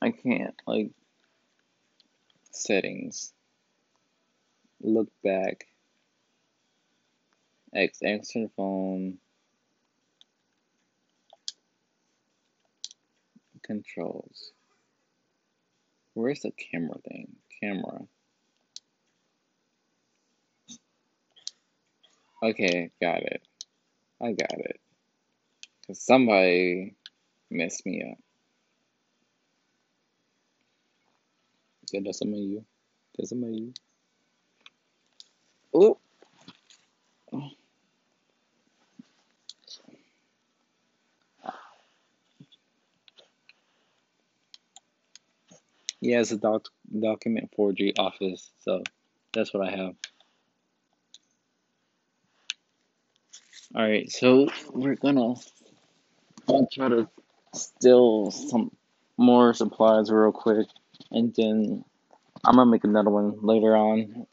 I 0.01 0.11
can't, 0.11 0.55
like, 0.67 0.91
settings. 2.51 3.33
Look 4.81 5.09
back. 5.23 5.65
X, 7.73 8.01
answer 8.01 8.47
phone. 8.55 9.17
Controls. 13.63 14.51
Where's 16.13 16.41
the 16.41 16.51
camera 16.51 16.97
thing? 17.07 17.35
Camera. 17.61 18.07
Okay, 22.51 22.91
got 23.01 23.23
it. 23.23 23.41
I 24.21 24.31
got 24.31 24.53
it. 24.59 24.79
Cause 25.87 26.01
somebody 26.01 26.95
messed 27.51 27.85
me 27.85 28.03
up. 28.11 28.17
Yeah, 31.91 32.01
that's 32.05 32.19
some 32.19 32.33
of 32.33 32.39
you. 32.39 32.65
That's 33.17 33.29
some 33.29 33.43
of 33.43 33.49
you. 33.51 33.73
Oh, 35.73 35.97
yeah, 46.01 46.21
it's 46.21 46.31
a 46.31 46.37
doc 46.37 46.67
document 46.99 47.51
forgery 47.55 47.93
office, 47.97 48.51
so 48.59 48.83
that's 49.33 49.53
what 49.53 49.67
I 49.67 49.71
have. 49.75 49.95
Alright, 53.76 54.11
so 54.11 54.47
we're 54.72 54.95
gonna 54.95 55.36
try 56.72 56.88
to 56.88 57.09
steal 57.53 58.32
some 58.32 58.72
more 59.18 59.53
supplies 59.53 60.09
real 60.09 60.32
quick 60.32 60.68
and 61.11 61.36
then 61.36 61.84
I'm 62.45 62.55
gonna 62.55 62.72
make 62.72 62.86
another 62.86 63.09
one 63.09 63.39
later 63.41 63.76
on. 63.76 64.26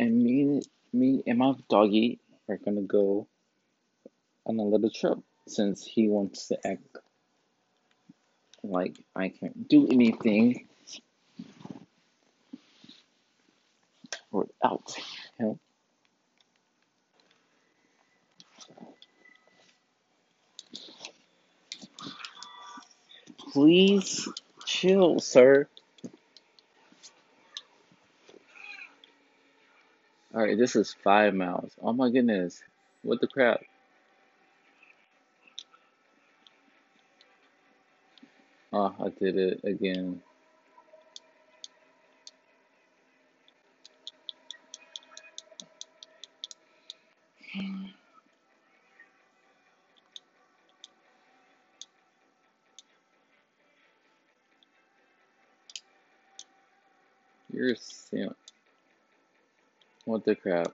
And 0.00 0.24
me 0.24 0.62
me 0.94 1.22
and 1.26 1.38
my 1.38 1.52
doggy 1.68 2.20
are 2.48 2.56
gonna 2.56 2.82
go 2.82 3.26
on 4.46 4.58
a 4.58 4.62
little 4.62 4.90
trip 4.90 5.18
since 5.46 5.84
he 5.84 6.08
wants 6.08 6.48
to 6.48 6.66
act 6.66 6.96
like 8.62 8.96
I 9.14 9.28
can't 9.28 9.68
do 9.68 9.88
anything 9.88 10.68
without 14.30 14.96
him. 15.38 15.60
Please 23.52 24.26
chill, 24.64 25.20
sir. 25.20 25.68
Alright, 30.34 30.56
this 30.56 30.74
is 30.74 30.94
five 31.04 31.34
miles. 31.34 31.70
Oh 31.82 31.92
my 31.92 32.08
goodness. 32.08 32.62
What 33.02 33.20
the 33.20 33.26
crap? 33.26 33.60
Oh, 38.72 38.94
I 38.98 39.10
did 39.10 39.36
it 39.36 39.60
again. 39.64 40.22
Hmm. 47.52 47.84
You're 57.52 57.76
simp. 57.76 58.36
What 60.04 60.24
the 60.24 60.34
crap? 60.34 60.72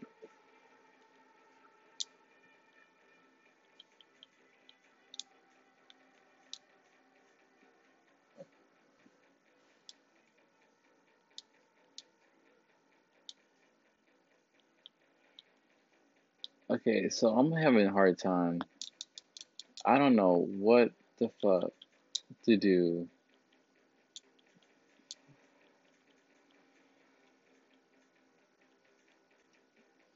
Okay, 16.70 17.09
so 17.09 17.29
I'm 17.29 17.51
having 17.53 17.87
a 17.87 17.93
hard 17.93 18.18
time. 18.18 18.61
I 19.85 19.99
don't 19.99 20.16
know 20.16 20.47
what 20.49 20.93
the 21.18 21.31
fuck 21.43 21.72
to 22.45 22.57
do. 22.57 23.09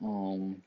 Um, 0.03 0.63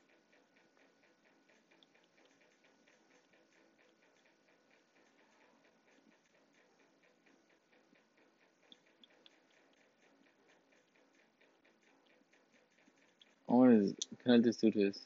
I 13.48 13.94
to. 14.42 14.48
Just 14.48 14.60
do 14.60 14.70
this? 14.70 14.98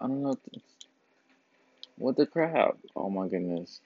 I 0.00 0.06
don't 0.06 0.22
know. 0.22 0.36
What 1.96 2.16
the 2.16 2.26
crap? 2.26 2.76
Oh 2.96 3.10
my 3.10 3.28
goodness. 3.28 3.80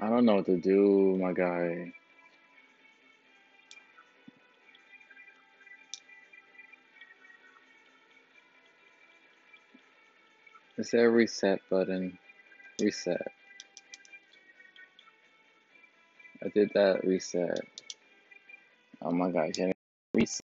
I 0.00 0.08
don't 0.08 0.24
know 0.24 0.36
what 0.36 0.46
to 0.46 0.58
do, 0.58 1.18
my 1.20 1.32
guy. 1.32 1.92
Is 10.80 10.92
there 10.92 11.08
a 11.08 11.10
reset 11.10 11.60
button? 11.68 12.16
Reset. 12.80 13.20
I 16.42 16.48
did 16.54 16.70
that 16.74 17.04
reset. 17.04 17.60
Oh 19.02 19.10
my 19.10 19.30
gosh, 19.30 19.56
reset. 20.14 20.38